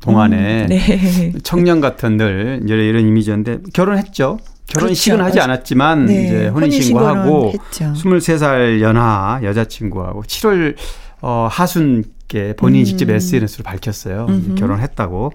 [0.00, 1.32] 동안에 음, 네.
[1.42, 4.38] 청년 같은 늘 이런, 이런 이미지였는데 결혼했죠.
[4.66, 5.28] 결혼식은 그렇죠.
[5.28, 6.24] 하지 않았지만 네.
[6.24, 10.74] 이제 혼인신고하고 23살 연하 여자친구하고 7월
[11.22, 12.84] 어, 하순께 본인이 음.
[12.84, 14.26] 직접 SNS로 밝혔어요.
[14.58, 15.32] 결혼했다고.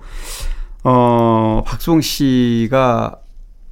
[0.84, 3.16] 어, 박수홍 씨가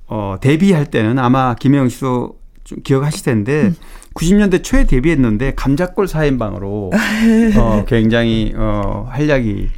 [0.10, 3.76] 어, 데뷔할 때는 아마 김혜영 씨도 좀 기억하실 텐데 음.
[4.16, 6.92] 90년대 초에 데뷔했는데 감자골 사인방으로
[7.58, 9.70] 어, 굉장히 어, 활약이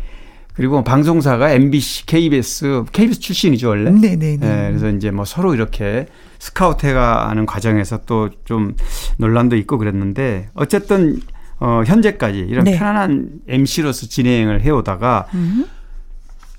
[0.53, 3.89] 그리고 방송사가 MBC, KBS, KBS 출신이죠 원래.
[3.91, 4.17] 네네네.
[4.17, 4.67] 네, 네.
[4.69, 6.07] 그래서 이제 뭐 서로 이렇게
[6.39, 8.75] 스카우트해가는 과정에서 또 좀
[9.17, 11.19] 논란도 있고 그랬는데 어쨌든
[11.59, 12.77] 어, 현재까지 이런 네.
[12.77, 15.27] 편안한 MC로서 진행을 해오다가.
[15.33, 15.65] 음.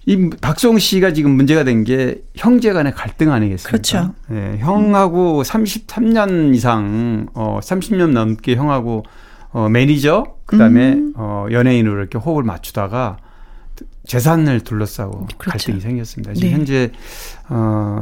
[0.07, 3.71] 이 박송 씨가 지금 문제가 된 게 형제 간의 갈등 아니겠습니까?
[3.71, 4.15] 그렇죠.
[4.29, 9.05] 네, 형하고 33년 이상 어 30년 넘게 형하고
[9.51, 11.13] 어 매니저 그다음에 음.
[11.17, 13.19] 어 연예인으로 이렇게 호흡을 맞추다가
[14.07, 15.51] 재산을 둘러싸고 그렇죠.
[15.51, 16.35] 갈등이 생겼습니다.
[16.35, 16.55] 지금 네.
[16.55, 16.91] 현재
[17.49, 18.01] 어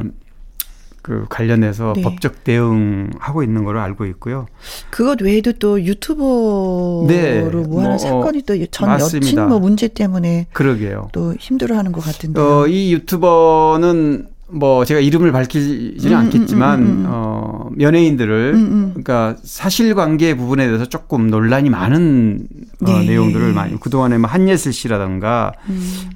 [1.02, 2.02] 그 관련해서 네.
[2.02, 4.46] 법적 대응하고 있는 걸로 알고 있고요.
[4.90, 7.42] 그것 외에도 또 유튜버로 네.
[7.42, 11.08] 뭐 하는 뭐 사건이 또 전 여친 뭐 문제 때문에 그러게요.
[11.12, 12.40] 또 힘들어하는 것 같은데.
[12.40, 18.52] 어, 이 유튜버는 뭐 제가 이름을 밝히지는 음, 음 않겠지만 음, 음, 음, 어 연예인들을
[18.54, 22.48] 음, 그러니까 사실관계 부분에 대해서 조금 논란이 많은
[22.82, 22.92] 어, 네.
[22.92, 25.52] 어, 내용들을 많이 그동안에 뭐 한예슬 씨라든가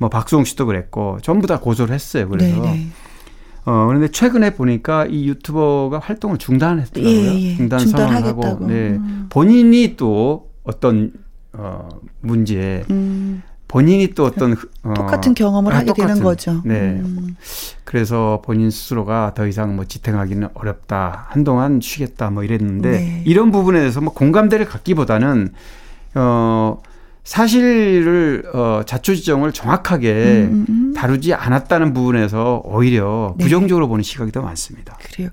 [0.00, 2.28] 뭐 박수홍 씨도 그랬고 전부 다 고소를 했어요.
[2.28, 2.86] 그래서 네, 네.
[3.66, 7.14] 어, 그런데 최근에 보니까 이 유튜버가 활동을 중단했더라고요.
[7.14, 7.56] 예, 예.
[7.56, 8.66] 중단 선언하고.
[8.66, 8.90] 네.
[8.90, 9.26] 음.
[9.30, 11.12] 본인이 또 어떤
[11.52, 11.88] 어
[12.20, 13.42] 문제 음.
[13.68, 14.52] 본인이 또 어떤
[14.82, 16.60] 어, 똑같은 경험을 아, 하게 똑같은, 되는 거죠.
[16.64, 17.00] 네.
[17.00, 17.36] 음.
[17.84, 21.26] 그래서 본인 스스로가 더 이상 뭐 지탱하기는 어렵다.
[21.30, 23.22] 한동안 쉬겠다 뭐 이랬는데 네.
[23.24, 25.52] 이런 부분에 대해서 뭐 공감대를 갖기보다는
[26.16, 26.82] 어
[27.24, 30.92] 사실을 어 자초지종을 정확하게 음, 음, 음.
[30.94, 33.44] 다루지 않았다는 부분에서 오히려 네.
[33.44, 34.98] 부정적으로 보는 시각이 더 많습니다.
[35.02, 35.30] 그래요.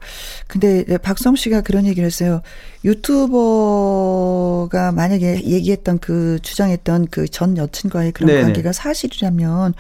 [0.48, 2.42] 근데 박성 씨가 그런 얘기를 했어요.
[2.86, 8.42] 유튜버가 만약에 얘기했던 그 주장했던 그 전 여친과의 그런 네네.
[8.44, 9.74] 관계가 사실이라면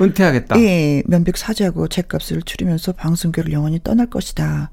[0.00, 0.58] 은퇴하겠다.
[0.60, 4.70] 예, 면백 사죄하고 책값을 줄이면서 방송계를 영원히 떠날 것이다.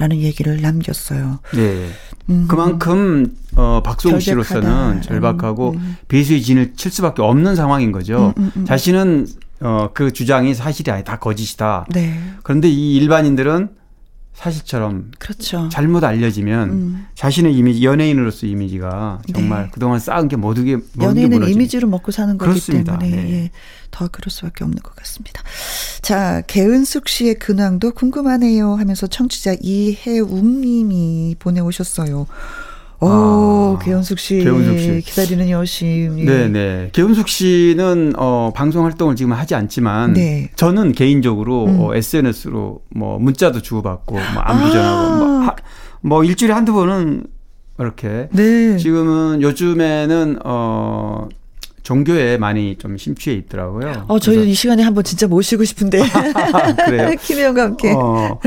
[0.00, 1.40] 라는 얘기를 남겼어요.
[1.52, 1.90] 네.
[2.30, 2.46] 음.
[2.48, 5.96] 그만큼 어 박수홍 씨로서는 절박하고 음.
[6.08, 8.32] 배수의 진을 칠 수밖에 없는 상황인 거죠.
[8.38, 8.64] 음, 음, 음.
[8.64, 9.26] 자신은
[9.60, 11.84] 어 그 주장이 사실이 아니 다 거짓이다.
[11.90, 12.18] 네.
[12.42, 13.68] 그런데 이 일반인들은
[14.34, 15.68] 사실처럼 그렇죠.
[15.70, 17.06] 잘못 알려지면 음.
[17.14, 19.70] 자신의 이미지 연예인으로서 이미지가 정말 네.
[19.72, 22.98] 그동안 쌓은 게 모두게 연예인은 이미지로 먹고 사는 거기 그렇습니다.
[22.98, 23.32] 때문에 네.
[23.32, 23.50] 예,
[23.90, 25.42] 더 그럴 수밖에 없는 것 같습니다.
[26.00, 32.26] 자 개은숙 씨의 근황도 궁금하네요 하면서 청취자 이해웅님이 보내오셨어요.
[33.00, 34.38] 오, 아, 개은숙 씨.
[34.38, 35.00] 개은숙 씨.
[35.00, 36.24] 기다리는 여심.
[36.24, 36.90] 네, 네.
[36.92, 40.50] 개은숙 씨는 어 방송 활동을 지금 하지 않지만 네.
[40.56, 41.80] 저는 개인적으로 음.
[41.80, 44.70] 어, SNS로 뭐 문자도 주고받고 뭐 안부 아.
[44.70, 45.56] 전하고 뭐, 하,
[46.02, 47.24] 뭐 일주일에 한두 번은
[47.78, 48.76] 이렇게 네.
[48.76, 51.28] 지금은 요즘에는 어
[51.82, 54.04] 종교에 많이 좀 심취해 있더라고요.
[54.08, 56.02] 어, 저희 이 시간에 한번 진짜 모시고 싶은데.
[56.86, 57.14] 그래요?
[57.20, 57.92] 김혜영과 함께.
[57.92, 58.38] 어,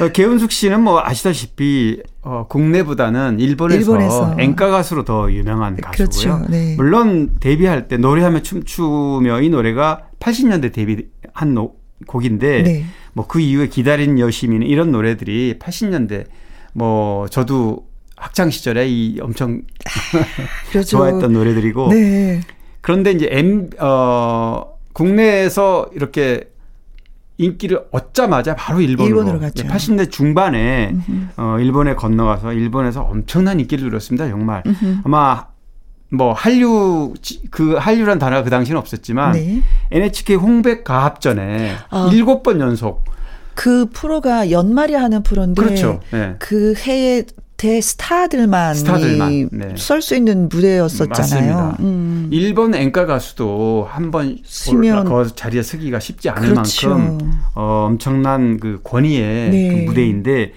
[0.00, 5.92] 어, 개은숙 씨는 뭐 아시다시피 어, 국내보다는 일본에서, 일본에서,演歌 가수로 더 유명한 가수고요.
[5.92, 6.46] 그렇죠.
[6.50, 6.74] 네.
[6.76, 11.74] 물론 데뷔할 때 노래하며 춤추며 이 노래가 80년대 데뷔한 노,
[12.06, 12.84] 곡인데 네.
[13.12, 16.26] 뭐그 이후에 기다린 여시민는 이런 노래들이 80년대
[16.72, 19.62] 뭐 저도 학창 시절에 이 엄청
[20.70, 20.88] 그렇죠.
[20.98, 22.40] 좋아했던 노래들이고 네.
[22.84, 26.50] 그런데 이제 M 어 국내에서 이렇게
[27.38, 29.64] 인기를 얻자마자 바로 일본으로, 일본으로 갔죠.
[29.66, 31.28] 80대 중반에 음흠.
[31.38, 34.28] 어 일본에 건너가서 일본에서 엄청난 인기를 누렸습니다.
[34.28, 34.98] 정말 음흠.
[35.04, 35.46] 아마
[36.10, 37.14] 뭐 한류
[37.50, 39.62] 그 한류란 단어가 그 당시는 없었지만 네.
[39.90, 42.10] NHK 홍백 가합전에 아.
[42.12, 42.42] 일곱 아.
[42.42, 43.02] 번 연속
[43.54, 46.00] 그 프로가 연말에 하는 프로인데 그렇죠.
[46.12, 46.36] 네.
[46.38, 47.24] 그 해에
[47.64, 49.74] 대 스타들만, 스타들만 네.
[49.78, 51.08] 설수 있는 무대였었잖아요.
[51.08, 51.76] 맞습니다.
[51.80, 52.28] 음.
[52.30, 56.90] 일본 엔카 가수도 한번 쓰면 그 자리에 서기가 쉽지 않을 그렇죠.
[56.90, 59.68] 만큼 어, 엄청난 그 권위의 네.
[59.70, 60.52] 그 무대인데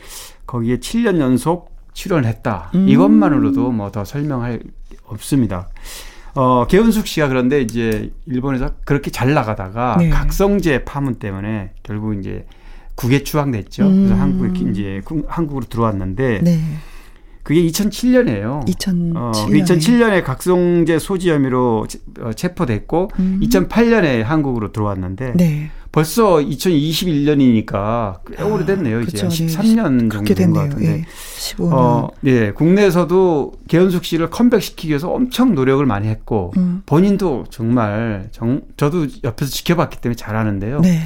[0.45, 2.71] 거기에 7년 연속 출연했다.
[2.75, 2.89] 음.
[2.89, 4.59] 이것만으로도 뭐 더 설명할
[5.05, 5.69] 없습니다.
[6.35, 10.09] 어, 개은숙 씨가 그런데 이제 일본에서 그렇게 잘 나가다가 네.
[10.09, 12.45] 각성제 파문 때문에 결국 이제
[12.95, 13.87] 국외 추방됐죠.
[13.87, 13.95] 음.
[14.07, 16.59] 그래서 한국에 이제 한국으로 들어왔는데 네.
[17.47, 18.65] 그게 2007년이에요.
[18.67, 19.13] 2007년.
[19.15, 21.87] 어, 2007년에 각성제 소지 혐의로
[22.19, 23.39] 어, 체포됐고 음.
[23.41, 25.71] 2008년에 한국으로 들어왔는데 네.
[25.93, 28.97] 벌써 2021년이니까 꽤 오래됐네요.
[28.97, 30.85] 아, 이제 그쵸, 13년 정도 된 것 같은데.
[30.99, 31.05] 예.
[31.39, 31.71] 15년.
[31.71, 32.51] 어, 예.
[32.51, 36.81] 국내에서도 개은숙 씨를 컴백시키기 위해서 엄청 노력을 많이 했고 음.
[36.85, 40.81] 본인도 정말 정, 저도 옆에서 지켜봤기 때문에 잘하는데요.
[40.81, 41.01] 네.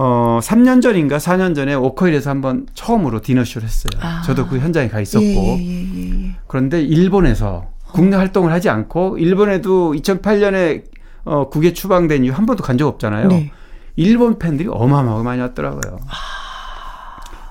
[0.00, 3.90] 어, 3년 전인가 4년 전에 오커힐에서 한번 처음으로 디너쇼를 했어요.
[4.00, 4.22] 아.
[4.24, 5.24] 저도 그 현장에 가 있었고.
[5.26, 6.36] 예, 예, 예, 예.
[6.46, 8.20] 그런데 일본에서 국내 어.
[8.20, 10.84] 활동을 하지 않고 일본에도 2008년에
[11.24, 13.26] 어, 국외 추방된 이후 한 번도 간 적 없잖아요.
[13.28, 13.50] 네.
[13.96, 15.98] 일본 팬들이 어마어마하게 많이 왔더라고요.
[16.06, 16.14] 아.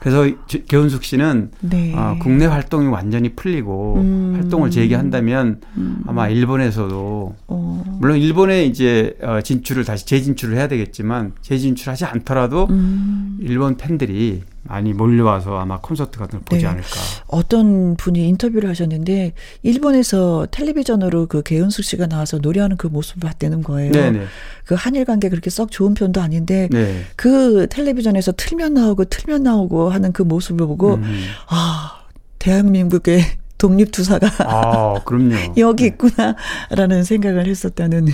[0.08, 0.34] 그래서
[0.70, 1.94] 개운숙 씨는 네.
[1.94, 4.34] 어, 국내 활동이 완전히 풀리고 음.
[4.36, 6.04] 활동을 재개한다면 음.
[6.08, 7.98] 아마 일본에서도 어.
[8.00, 13.38] 물론 일본에 이제 어, 진출을 다시 재진출을 해야 되겠지만 재진출하지 않더라도 음.
[13.42, 16.68] 일본 팬들이 많이 몰려와서 아마 콘서트 같은 걸 보지 네.
[16.68, 16.88] 않을까.
[17.28, 23.92] 어떤 분이 인터뷰를 하셨는데 일본에서 텔레비전으로 그 개은숙 씨가 나와서 노래하는 그 모습을 봤다는 거예요.
[23.92, 24.26] 네네.
[24.66, 27.04] 그 한일 관계 그렇게 썩 좋은 편도 아닌데 네.
[27.16, 31.24] 그 텔레비전에서 틀면 나오고 틀면 나오고 하는 그 모습을 보고 음.
[31.48, 32.02] 아
[32.40, 33.22] 대한민국의
[33.58, 35.36] 독립투사가 아, 그럼요.
[35.58, 35.88] 여기 네.
[35.90, 38.08] 있구나라는 생각을 했었다는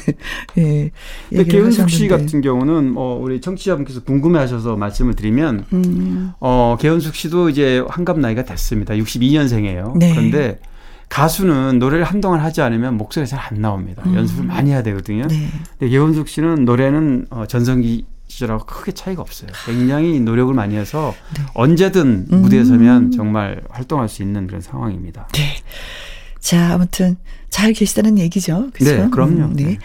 [0.57, 0.91] 예.
[1.29, 6.31] 근데 개은숙 씨 같은 경우는 뭐 우리 청취자분께서 궁금해하셔서 말씀을 드리면 음.
[6.39, 8.93] 어 개은숙 씨도 이제 환갑 나이가 됐습니다.
[8.95, 9.97] 62년생이에요.
[9.97, 10.11] 네.
[10.11, 10.59] 그런데
[11.09, 14.01] 가수는 노래를 한동안 하지 않으면 목소리가 잘 안 나옵니다.
[14.05, 14.15] 음.
[14.15, 15.27] 연습을 많이 해야 되거든요.
[15.27, 15.47] 네.
[15.77, 19.49] 근데 개은숙 씨는 노래는 어, 전성기 시절하고 크게 차이가 없어요.
[19.65, 21.43] 굉장히 노력을 많이 해서 네.
[21.53, 23.11] 언제든 무대에 서면 음.
[23.11, 25.27] 정말 활동할 수 있는 그런 상황입니다.
[25.33, 25.55] 네.
[26.43, 27.15] 자, 아무튼
[27.49, 28.69] 잘 계시다는 얘기죠.
[28.73, 29.03] 그렇죠?
[29.03, 29.45] 네, 그럼요.
[29.45, 29.63] 음, 네.
[29.63, 29.77] 네.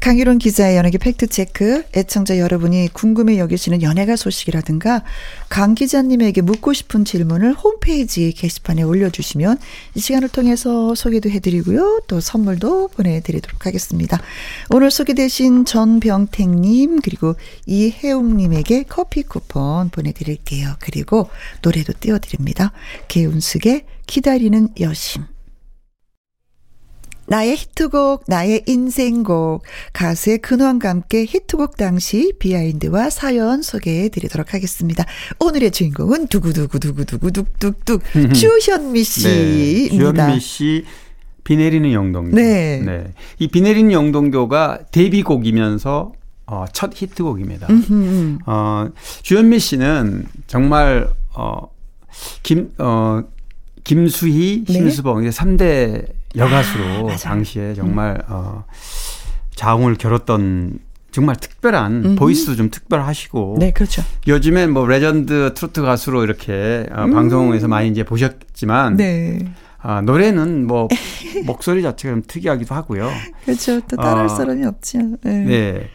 [0.00, 5.04] 강유론 기자의 연예계 팩트체크, 애청자 여러분이 궁금해 여기시는 연예가 소식이라든가
[5.48, 9.58] 강 기자님에게 묻고 싶은 질문을 홈페이지 게시판에 올려주시면
[9.94, 12.00] 이 시간을 통해서 소개도 해드리고요.
[12.08, 14.20] 또 선물도 보내드리도록 하겠습니다.
[14.70, 17.36] 오늘 소개되신 전병택님 그리고
[17.66, 20.74] 이혜웅님에게 커피 쿠폰 보내드릴게요.
[20.80, 21.30] 그리고
[21.60, 22.72] 노래도 띄워드립니다.
[23.06, 25.31] 개운숙의 기다리는 여심.
[27.32, 29.62] 나의 히트곡, 나의 인생곡,
[29.94, 35.06] 가수의 근황과 함께 히트곡 당시 비하인드와 사연 소개해 드리도록 하겠습니다.
[35.40, 38.02] 오늘의 주인공은 두구두구두구두구둑둑둑
[38.36, 39.94] 주현미 씨입니다.
[39.94, 40.84] 네, 주현미 씨.
[41.42, 42.36] 비 내리는 영동교.
[42.36, 42.82] 네.
[42.84, 43.14] 네.
[43.38, 46.12] 이 비 내리는 영동교가 데뷔곡이면서
[46.48, 47.66] 어, 첫 히트곡입니다.
[47.70, 48.38] 음흠.
[48.44, 48.88] 어,
[49.22, 51.66] 주현미 씨는 정말 어,
[52.42, 53.22] 김, 어,
[53.84, 54.72] 김수희, 네?
[54.72, 56.06] 심수봉, 이제 3대
[56.36, 58.22] 여가수로 아, 당시에 정말, 음.
[58.28, 58.64] 어,
[59.54, 60.78] 자웅을 겨뤘던
[61.10, 62.14] 정말 특별한 음흠.
[62.16, 63.56] 보이스도 좀 특별하시고.
[63.58, 64.02] 네, 그렇죠.
[64.26, 67.12] 요즘엔 뭐 레전드 트로트 가수로 이렇게 어, 음.
[67.12, 68.96] 방송에서 많이 이제 보셨지만.
[68.96, 69.38] 네.
[69.84, 70.88] 아, 노래는 뭐
[71.44, 73.10] 목소리 자체가 좀 특이하기도 하고요.
[73.44, 73.80] 그렇죠.
[73.82, 74.98] 또 따라할 어, 사람이 없죠.
[75.22, 75.44] 네.
[75.44, 75.90] 네.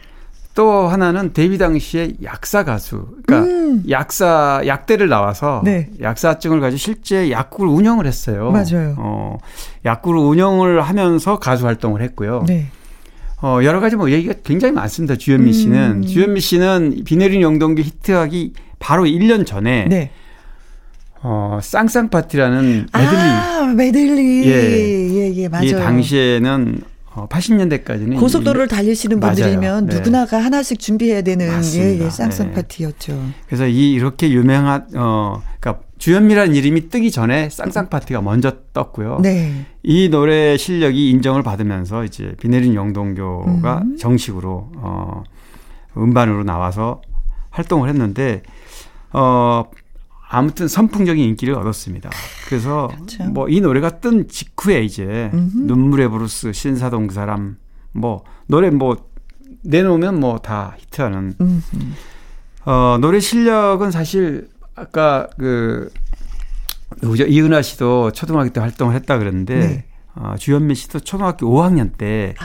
[0.58, 3.84] 또 하나는 데뷔 당시에 약사 가수, 그러니까 음.
[3.90, 5.88] 약사 약대를 나와서 네.
[6.00, 8.50] 약사증을 가지고 실제 약국을 운영을 했어요.
[8.50, 8.96] 맞아요.
[8.98, 9.38] 어,
[9.84, 12.42] 약국을 운영을 하면서 가수 활동을 했고요.
[12.48, 12.66] 네.
[13.40, 15.14] 어, 여러 가지 뭐 얘기가 굉장히 많습니다.
[15.14, 16.02] 주현미 씨는 음.
[16.02, 20.10] 주현미 씨는 비 내린 영동기 히트하기 바로 1년 전에 네.
[21.22, 23.20] 어, 쌍쌍 파티라는 메들리.
[23.20, 24.44] 아, 메들리.
[24.48, 25.66] 예, 예, 예, 맞아요.
[25.66, 26.87] 이 당시에는 어,
[27.26, 29.96] 80년대까지는 고속도로를 달리시는 분들이면 네.
[29.96, 32.52] 누구나가 하나씩 준비해야 되는 예, 예, 쌍쌍 네.
[32.54, 33.20] 파티였죠.
[33.46, 39.18] 그래서 이 이렇게 유명한 어 그러니까 주현미라는 이름이 뜨기 전에 쌍쌍 파티가 먼저 떴고요.
[39.22, 39.66] 네.
[39.82, 43.96] 이 노래 실력이 인정을 받으면서 이제 비 내린 영동교가 음.
[43.96, 45.24] 정식으로 어
[45.96, 47.02] 음반으로 나와서
[47.50, 48.42] 활동을 했는데
[49.12, 49.64] 어
[50.28, 52.10] 아무튼 선풍적인 인기를 얻었습니다.
[52.48, 53.24] 그래서 그렇죠.
[53.24, 55.58] 뭐이 노래가 뜬 직후에 이제 음흠.
[55.66, 57.56] 눈물의 브루스, 신사동 그 사람
[57.92, 59.08] 뭐 노래 뭐
[59.62, 61.76] 내놓으면 뭐 다 히트하는 음흠.
[62.66, 65.90] 어 노래 실력은 사실 아까 그
[67.02, 69.84] 누구죠 이은하 씨도 초등학교 때 활동을 했다 그랬는데 네.
[70.14, 72.44] 어, 주현미 씨도 초등학교 5학년 때 아.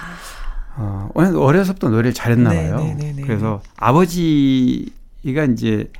[0.75, 2.77] 어, 어려서부터 노래를 잘했나 네, 봐요.
[2.77, 5.91] 네, 네, 네, 그래서 아버지가 이제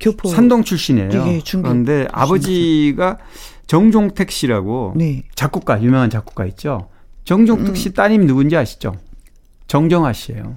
[0.00, 1.10] 교포 산동 출신이에요.
[1.62, 3.18] 그런데 아버지가
[3.66, 5.22] 정종택 씨라고 네.
[5.34, 6.88] 작곡가 유명한 작곡가 있죠.
[7.24, 7.74] 정종택 음.
[7.74, 8.96] 씨 따님 누군지 아시죠?
[9.66, 10.54] 정정아 씨예요.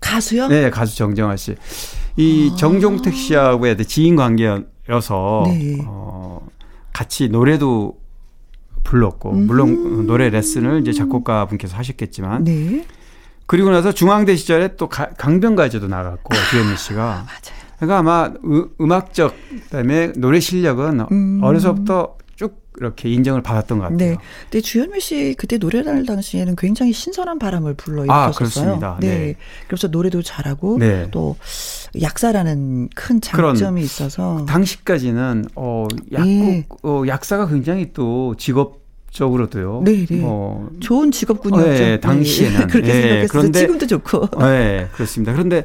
[0.00, 0.48] 가수요?
[0.48, 1.54] 네, 가수 정정아 씨.
[2.16, 2.56] 이 아.
[2.56, 5.78] 정종택 씨하고의 지인 관계여서 네.
[5.86, 6.46] 어,
[6.92, 8.00] 같이 노래도
[8.82, 9.46] 불렀고 음.
[9.46, 12.86] 물론 노래 레슨을 이제 작곡가 분께서 하셨겠지만 네.
[13.46, 17.59] 그리고 나서 중앙대 시절에 또 가, 강변가제도 나갔고 주현미 씨가 아, 맞아요.
[17.80, 21.40] 그러니까 아마 음, 악적 그다음에 노래 실력은 음.
[21.42, 23.98] 어려서부터 쭉 이렇게 인정을 받았던 것 같아요.
[23.98, 24.16] 네.
[24.44, 28.28] 근데 주현미 씨 그때 노래할 당시에는 굉장히 신선한 바람을 불러 일으켰었어요.
[28.28, 28.98] 아, 그렇습니다.
[29.00, 29.08] 네.
[29.08, 29.36] 네.
[29.66, 31.08] 그래서 노래도 잘하고 네.
[31.10, 31.36] 또
[32.00, 36.66] 약사라는 큰 장점이 있어서 당시까지는 어 약국 네.
[36.82, 39.82] 어 약사가 굉장히 또 직업 적으로도요.
[39.84, 40.20] 네, 네.
[40.22, 41.68] 어, 좋은 직업군이었죠.
[41.68, 43.28] 네, 당시에는 그렇게 네, 생각했어요.
[43.28, 44.28] 그런데 지금도 좋고.
[44.38, 45.32] 네, 그렇습니다.
[45.32, 45.64] 그런데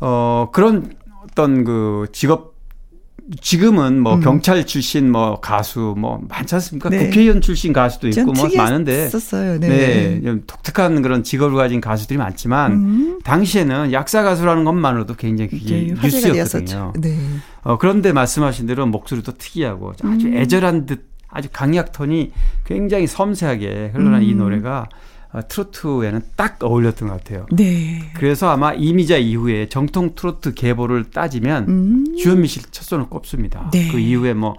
[0.00, 0.92] 어 그런
[1.30, 2.56] 어떤 그 직업
[3.40, 4.20] 지금은 뭐 음.
[4.20, 6.90] 경찰 출신 뭐 가수 뭐 많지 않습니까?
[6.90, 7.06] 네.
[7.06, 9.58] 국회의원 출신 가수도 있고 뭐 많은데 썼어요.
[9.58, 10.20] 네.
[10.22, 10.40] 네.
[10.46, 13.18] 독특한 그런 직업을 가진 가수들이 많지만 음.
[13.24, 16.92] 당시에는 약사 가수라는 것만으로도 굉장히 그게 뉴스였거든요.
[17.00, 17.18] 네.
[17.62, 20.36] 어, 그런데 말씀하신 대로 목소리도 특이하고 아주 음.
[20.36, 22.30] 애절한 듯 아주 강약 톤이
[22.64, 24.38] 굉장히 섬세하게 흘러난 이 음.
[24.38, 24.88] 노래가 어,
[25.48, 27.46] 트로트에는 딱 어울렸던 것 같아요.
[27.52, 28.10] 네.
[28.14, 32.16] 그래서 아마 이미자 이후에 정통 트로트 계보를 따지면 음.
[32.16, 33.70] 주현미 씨 첫 손을 꼽습니다.
[33.72, 33.90] 네.
[33.90, 34.54] 그 이후에 뭐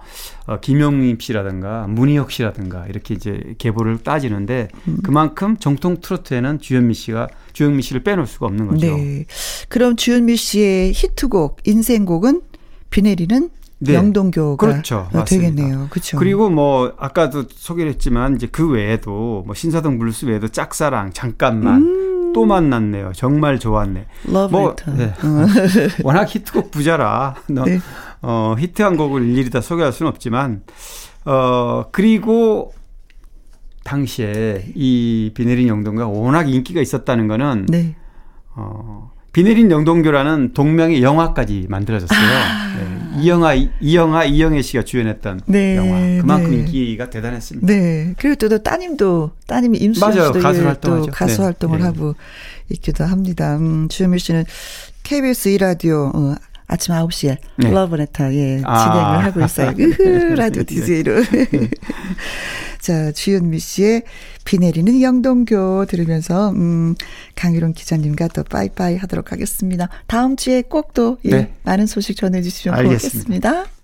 [0.46, 4.98] 어, 김용림 씨라든가 문희혁 씨라든가 이렇게 이제 계보를 따지는데 음.
[5.02, 8.86] 그만큼 정통 트로트에는 주현미 씨가 주현미 씨를 빼놓을 수가 없는 거죠.
[8.96, 9.24] 네.
[9.68, 12.42] 그럼 주현미 씨의 히트곡 인생곡은
[12.90, 13.50] 비 내리는
[13.80, 13.94] 네.
[13.94, 15.08] 영동교가 그렇죠.
[15.26, 15.86] 되겠네요.
[15.90, 16.18] 그렇죠.
[16.18, 22.32] 그리고 뭐 아까도 소개를 했지만 이제 그 외에도 뭐 신사동 블루스 외에도 짝사랑 잠깐만 음.
[22.32, 23.12] 또 만났네요.
[23.14, 24.06] 정말 좋았네.
[24.26, 25.04] 뭐 네.
[25.06, 25.46] 어.
[26.02, 27.80] 워낙 히트곡 부자라 네.
[28.20, 30.62] 어, 히트한 곡을 일일이 다 소개할 수는 없지만
[31.24, 32.72] 어 그리고
[33.84, 37.96] 당시에 이 비 내리는 영동교가 워낙 인기가 있었다는 거는 네.
[38.54, 42.18] 어 비 내리는 영동교라는 동명의 영화까지 만들어졌어요.
[42.18, 42.76] 아.
[42.76, 43.22] 네.
[43.22, 45.76] 이영하, 이영하, 이영애 씨가 주연했던 네.
[45.76, 45.96] 영화.
[46.20, 46.56] 그만큼 네.
[46.56, 47.64] 인기가 대단했습니다.
[47.64, 48.14] 네.
[48.18, 50.10] 그리고 또 따님도, 따님이 임수연.
[50.12, 51.06] 씨도 가수, 활동하죠.
[51.06, 51.42] 또 가수 네.
[51.44, 51.84] 활동을 네.
[51.84, 52.16] 하고
[52.70, 53.56] 있기도 합니다.
[53.58, 54.44] 음, 주현미 씨는
[55.04, 56.34] KBS 2라디오, 어,
[56.66, 57.70] 아침 9시에 네.
[57.70, 58.78] 러브레터 예, 아.
[58.82, 59.70] 진행을 하고 있어요.
[59.78, 61.12] 으흐, 라디오 DJ로.
[62.78, 62.86] 네.
[62.86, 64.02] 자, 주현미 씨의
[64.44, 66.94] 비 내리는 영동교 들으면서, 음,
[67.34, 69.88] 강유론 기자님과 또 빠이빠이 하도록 하겠습니다.
[70.06, 71.54] 다음 주에 꼭 또, 예, 네.
[71.64, 73.50] 많은 소식 전해주시면 알겠습니다.
[73.50, 73.78] 고맙겠습니다.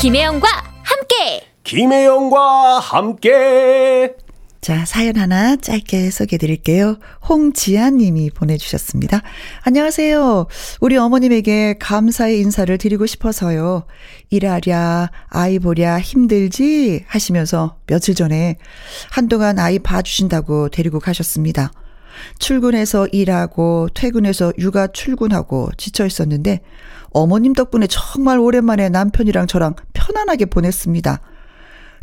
[0.00, 0.48] 김혜영과
[0.82, 1.46] 함께.
[1.62, 4.16] 김혜영과 함께.
[4.62, 6.96] 자, 사연 하나 짧게 소개해 드릴게요.
[7.28, 9.20] 홍지아 님이 보내주셨습니다.
[9.62, 10.46] 안녕하세요.
[10.80, 13.86] 우리 어머님에게 감사의 인사를 드리고 싶어서요.
[14.30, 17.04] 일하랴, 아이 보랴 힘들지?
[17.08, 18.58] 하시면서 며칠 전에
[19.10, 21.72] 한동안 아이 봐주신다고 데리고 가셨습니다.
[22.38, 26.60] 출근해서 일하고 퇴근해서 육아 출근하고 지쳐 있었는데
[27.10, 31.20] 어머님 덕분에 정말 오랜만에 남편이랑 저랑 편안하게 보냈습니다.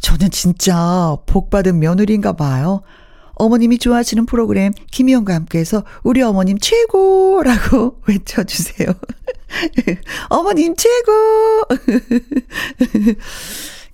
[0.01, 2.81] 저는 진짜 복받은 며느리인가 봐요.
[3.35, 8.89] 어머님이 좋아하시는 프로그램 김희영과 함께해서 우리 어머님 최고라고 외쳐주세요.
[10.29, 11.63] 어머님 최고!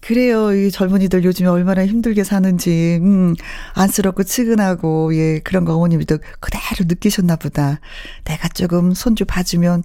[0.06, 0.54] 그래요.
[0.54, 3.34] 이 젊은이들 요즘에 얼마나 힘들게 사는지, 음,
[3.74, 7.80] 안쓰럽고 측은하고, 예, 그런 거 어머님도 그대로 느끼셨나 보다.
[8.24, 9.82] 내가 조금 손주 봐주면,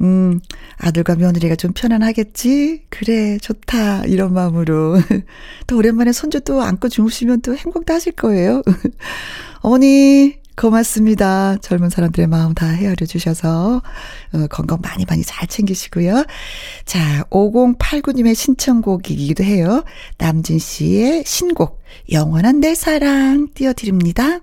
[0.00, 0.40] 음,
[0.76, 2.84] 아들과 며느리가 좀 편안하겠지?
[2.88, 4.04] 그래, 좋다.
[4.04, 4.94] 이런 마음으로.
[5.66, 8.62] 또 오랜만에 손주 또 안고 주무시면 또 행복도 하실 거예요.
[9.60, 11.56] 어머니, 고맙습니다.
[11.60, 13.82] 젊은 사람들의 마음 다 헤아려 주셔서
[14.32, 16.24] 어, 건강 많이 많이 잘 챙기시고요.
[16.84, 19.84] 자, 5089님의 신청곡이기도 해요.
[20.18, 21.80] 남진 씨의 신곡
[22.12, 24.40] 영원한 내 사랑 띄워드립니다.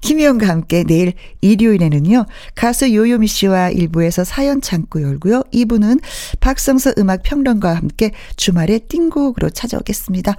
[0.00, 5.42] 김희영과 함께 내일 일요일에는요, 가수 요요미 씨와 일부에서 사연 창고 열고요.
[5.52, 6.00] 2부는
[6.40, 10.36] 박성서 음악 평론가와 함께 주말의 띵곡으로 찾아오겠습니다.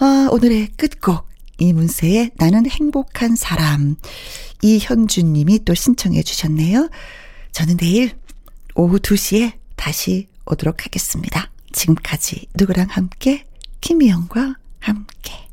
[0.00, 1.33] 아, 오늘의 끝곡.
[1.58, 3.96] 이문세의 나는 행복한 사람.
[4.62, 6.88] 이현준 님이 또 신청해 주셨네요.
[7.52, 8.12] 저는 내일
[8.74, 11.50] 오후 2시에 다시 오도록 하겠습니다.
[11.72, 13.46] 지금까지 누구랑 함께?
[13.80, 15.43] 김희영과 함께.